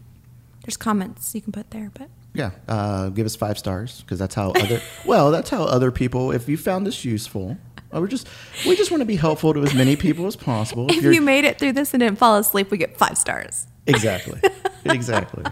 There's 0.63 0.75
comments 0.77 1.33
you 1.33 1.39
can 1.39 1.53
put 1.53 1.71
there, 1.71 1.91
but 1.93 2.09
Yeah, 2.33 2.51
uh, 2.67 3.07
give 3.09 3.25
us 3.25 3.37
five 3.37 3.57
stars 3.57 4.01
because 4.01 4.19
that's 4.19 4.35
how 4.35 4.51
other. 4.51 4.81
well, 5.05 5.31
that's 5.31 5.49
how 5.49 5.63
other 5.63 5.91
people. 5.91 6.31
If 6.33 6.49
you 6.49 6.57
found 6.57 6.85
this 6.85 7.05
useful, 7.05 7.57
uh, 7.97 8.01
we're 8.01 8.07
just 8.07 8.27
we 8.65 8.75
just 8.75 8.91
want 8.91 9.01
to 9.01 9.05
be 9.05 9.15
helpful 9.15 9.53
to 9.53 9.63
as 9.63 9.73
many 9.73 9.95
people 10.05 10.27
as 10.27 10.35
possible. 10.35 10.87
if 10.89 11.03
you 11.03 11.21
made 11.21 11.45
it 11.45 11.59
through 11.59 11.73
this 11.73 11.93
and 11.93 12.01
didn't 12.01 12.17
fall 12.17 12.37
asleep, 12.37 12.71
we 12.71 12.77
get 12.77 12.97
five 12.97 13.17
stars. 13.17 13.67
exactly, 13.85 14.39
exactly, 14.85 15.43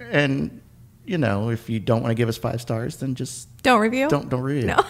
and 0.00 0.60
you 1.04 1.18
know 1.18 1.50
if 1.50 1.68
you 1.70 1.80
don't 1.80 2.02
want 2.02 2.10
to 2.10 2.14
give 2.14 2.28
us 2.28 2.36
five 2.36 2.60
stars, 2.60 2.96
then 2.96 3.14
just 3.14 3.48
Don't 3.62 3.80
review. 3.80 4.08
don't 4.08 4.28
don't 4.28 4.42
read 4.42 4.66
No. 4.66 4.76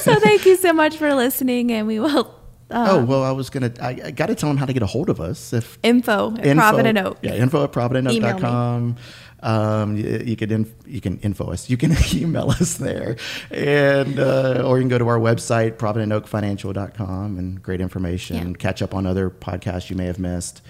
so 0.00 0.14
thank 0.20 0.46
you 0.46 0.56
so 0.56 0.72
much 0.72 0.96
for 0.96 1.14
listening, 1.14 1.72
and 1.72 1.86
we 1.86 1.98
will 2.00 2.36
uh, 2.68 2.86
oh 2.90 3.04
well, 3.04 3.22
I 3.22 3.30
was 3.30 3.48
gonna. 3.48 3.72
I, 3.80 4.00
I 4.06 4.10
got 4.10 4.26
to 4.26 4.34
tell 4.34 4.48
them 4.48 4.56
how 4.56 4.66
to 4.66 4.72
get 4.72 4.82
a 4.82 4.86
hold 4.86 5.08
of 5.08 5.20
us. 5.20 5.52
If 5.52 5.78
info 5.84 6.32
at 6.32 6.46
info, 6.46 6.60
Provident 6.60 6.98
Oak. 6.98 7.18
Yeah, 7.22 7.34
info 7.34 7.62
at 7.62 7.76
Email 7.76 7.88
providentoak.com. 7.90 8.96
Um, 9.42 9.96
you, 9.96 10.22
you 10.24 10.36
could 10.36 10.50
inf- 10.50 10.74
you 10.86 11.00
can 11.00 11.18
info 11.20 11.52
us. 11.52 11.68
You 11.68 11.76
can 11.76 11.94
email 12.14 12.50
us 12.50 12.74
there, 12.78 13.16
and 13.50 14.18
uh, 14.18 14.62
or 14.64 14.78
you 14.78 14.82
can 14.82 14.88
go 14.88 14.98
to 14.98 15.06
our 15.08 15.18
website 15.18 15.72
providentoakfinancial.com 15.76 17.38
and 17.38 17.62
great 17.62 17.80
information. 17.80 18.36
Yeah. 18.50 18.52
Catch 18.54 18.82
up 18.82 18.94
on 18.94 19.06
other 19.06 19.30
podcasts 19.30 19.90
you 19.90 19.96
may 19.96 20.06
have 20.06 20.18
missed, 20.18 20.62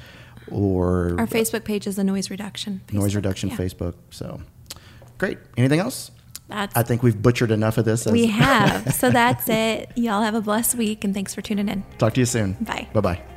or 0.50 1.14
Our 1.18 1.26
Facebook 1.26 1.64
page 1.64 1.86
is 1.86 1.96
the 1.96 2.04
Noise 2.04 2.28
Reduction. 2.30 2.80
noise 2.92 3.12
Facebook. 3.12 3.16
reduction 3.16 3.48
Yeah. 3.50 3.56
Facebook. 3.56 3.94
So 4.10 4.40
great. 5.18 5.38
Anything 5.56 5.80
else? 5.80 6.10
That's 6.48 6.76
I 6.76 6.82
think 6.82 7.02
we've 7.02 7.20
butchered 7.20 7.50
enough 7.50 7.78
of 7.78 7.84
this. 7.84 8.06
As, 8.06 8.12
we 8.12 8.26
have. 8.42 8.94
so 8.94 9.10
that's 9.10 9.48
it. 9.48 9.90
Y'all 9.96 10.22
have 10.22 10.34
a 10.34 10.40
blessed 10.40 10.74
week, 10.76 11.02
and 11.04 11.14
thanks 11.14 11.34
for 11.34 11.40
tuning 11.42 11.68
in. 11.68 11.84
Talk 11.98 12.14
to 12.14 12.20
you 12.20 12.26
soon. 12.26 12.52
Bye. 12.60 12.88
Bye 12.92 13.00
bye. 13.00 13.35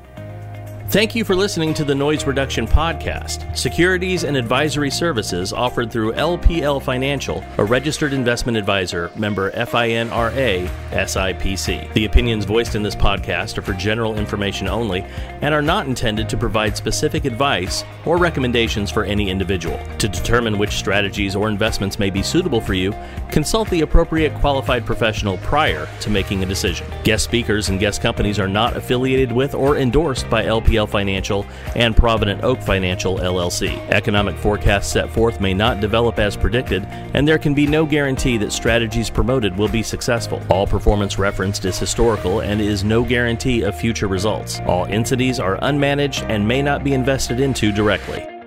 Thank 0.90 1.14
you 1.14 1.24
for 1.24 1.36
listening 1.36 1.76
to 1.76 1.84
the 1.84 1.94
Noise 1.94 2.26
Reduction 2.26 2.66
Podcast, 2.66 3.56
securities 3.56 4.24
and 4.24 4.36
advisory 4.36 4.90
services 4.90 5.54
offered 5.54 5.92
through 5.92 6.14
LPL 6.14 6.82
Financial, 6.82 7.44
a 7.60 7.64
registered 7.64 8.12
investment 8.12 8.58
advisor, 8.58 9.12
member 9.16 9.52
FINRA, 9.52 10.68
SIPC. 10.90 11.94
The 11.94 12.06
opinions 12.06 12.46
voiced 12.46 12.74
in 12.74 12.82
this 12.82 12.96
podcast 12.96 13.60
are 13.60 13.62
for 13.62 13.74
general 13.74 14.18
information 14.18 14.68
only 14.68 15.06
and 15.42 15.54
are 15.54 15.62
not 15.62 15.86
intended 15.86 16.28
to 16.28 16.38
provide 16.38 16.76
specific 16.76 17.26
advice 17.26 17.84
or 18.04 18.18
recommendations 18.18 18.90
for 18.90 19.04
any 19.04 19.30
individual. 19.30 19.80
To 20.00 20.10
determine 20.10 20.58
which 20.58 20.72
strategies 20.72 21.36
or 21.36 21.50
investments 21.50 22.00
may 22.00 22.10
be 22.10 22.24
suitable 22.24 22.62
for 22.62 22.74
you, 22.74 22.96
consult 23.30 23.70
the 23.70 23.82
appropriate 23.82 24.34
qualified 24.40 24.88
professional 24.88 25.38
prior 25.38 25.88
to 26.00 26.10
making 26.10 26.42
a 26.42 26.48
decision. 26.48 26.88
Guest 27.04 27.26
speakers 27.26 27.70
and 27.70 27.80
guest 27.80 28.02
companies 28.02 28.40
are 28.40 28.48
not 28.48 28.76
affiliated 28.76 29.32
with 29.32 29.54
or 29.54 29.78
endorsed 29.78 30.28
by 30.32 30.46
LPL 30.46 30.79
Financial 30.88 31.46
and 31.76 31.96
Provident 31.96 32.44
Oak 32.44 32.62
Financial 32.62 33.18
LLC. 33.18 33.78
Economic 33.90 34.36
forecasts 34.38 34.92
set 34.92 35.10
forth 35.10 35.40
may 35.40 35.54
not 35.54 35.80
develop 35.80 36.20
as 36.20 36.38
predicted, 36.38 36.86
and 37.14 37.28
there 37.28 37.38
can 37.38 37.54
be 37.54 37.68
no 37.68 37.86
guarantee 37.86 38.38
that 38.38 38.52
strategies 38.52 39.10
promoted 39.10 39.58
will 39.58 39.68
be 39.68 39.84
successful. 39.84 40.42
All 40.50 40.66
performance 40.66 41.20
referenced 41.20 41.66
is 41.66 41.78
historical 41.78 42.42
and 42.42 42.62
is 42.62 42.84
no 42.84 43.04
guarantee 43.04 43.64
of 43.64 43.76
future 43.76 44.08
results. 44.08 44.60
All 44.62 44.86
indices 44.86 45.40
are 45.40 45.58
unmanaged 45.58 46.28
and 46.30 46.48
may 46.48 46.62
not 46.62 46.84
be 46.84 46.94
invested 46.94 47.40
into 47.40 47.72
directly. 47.72 48.39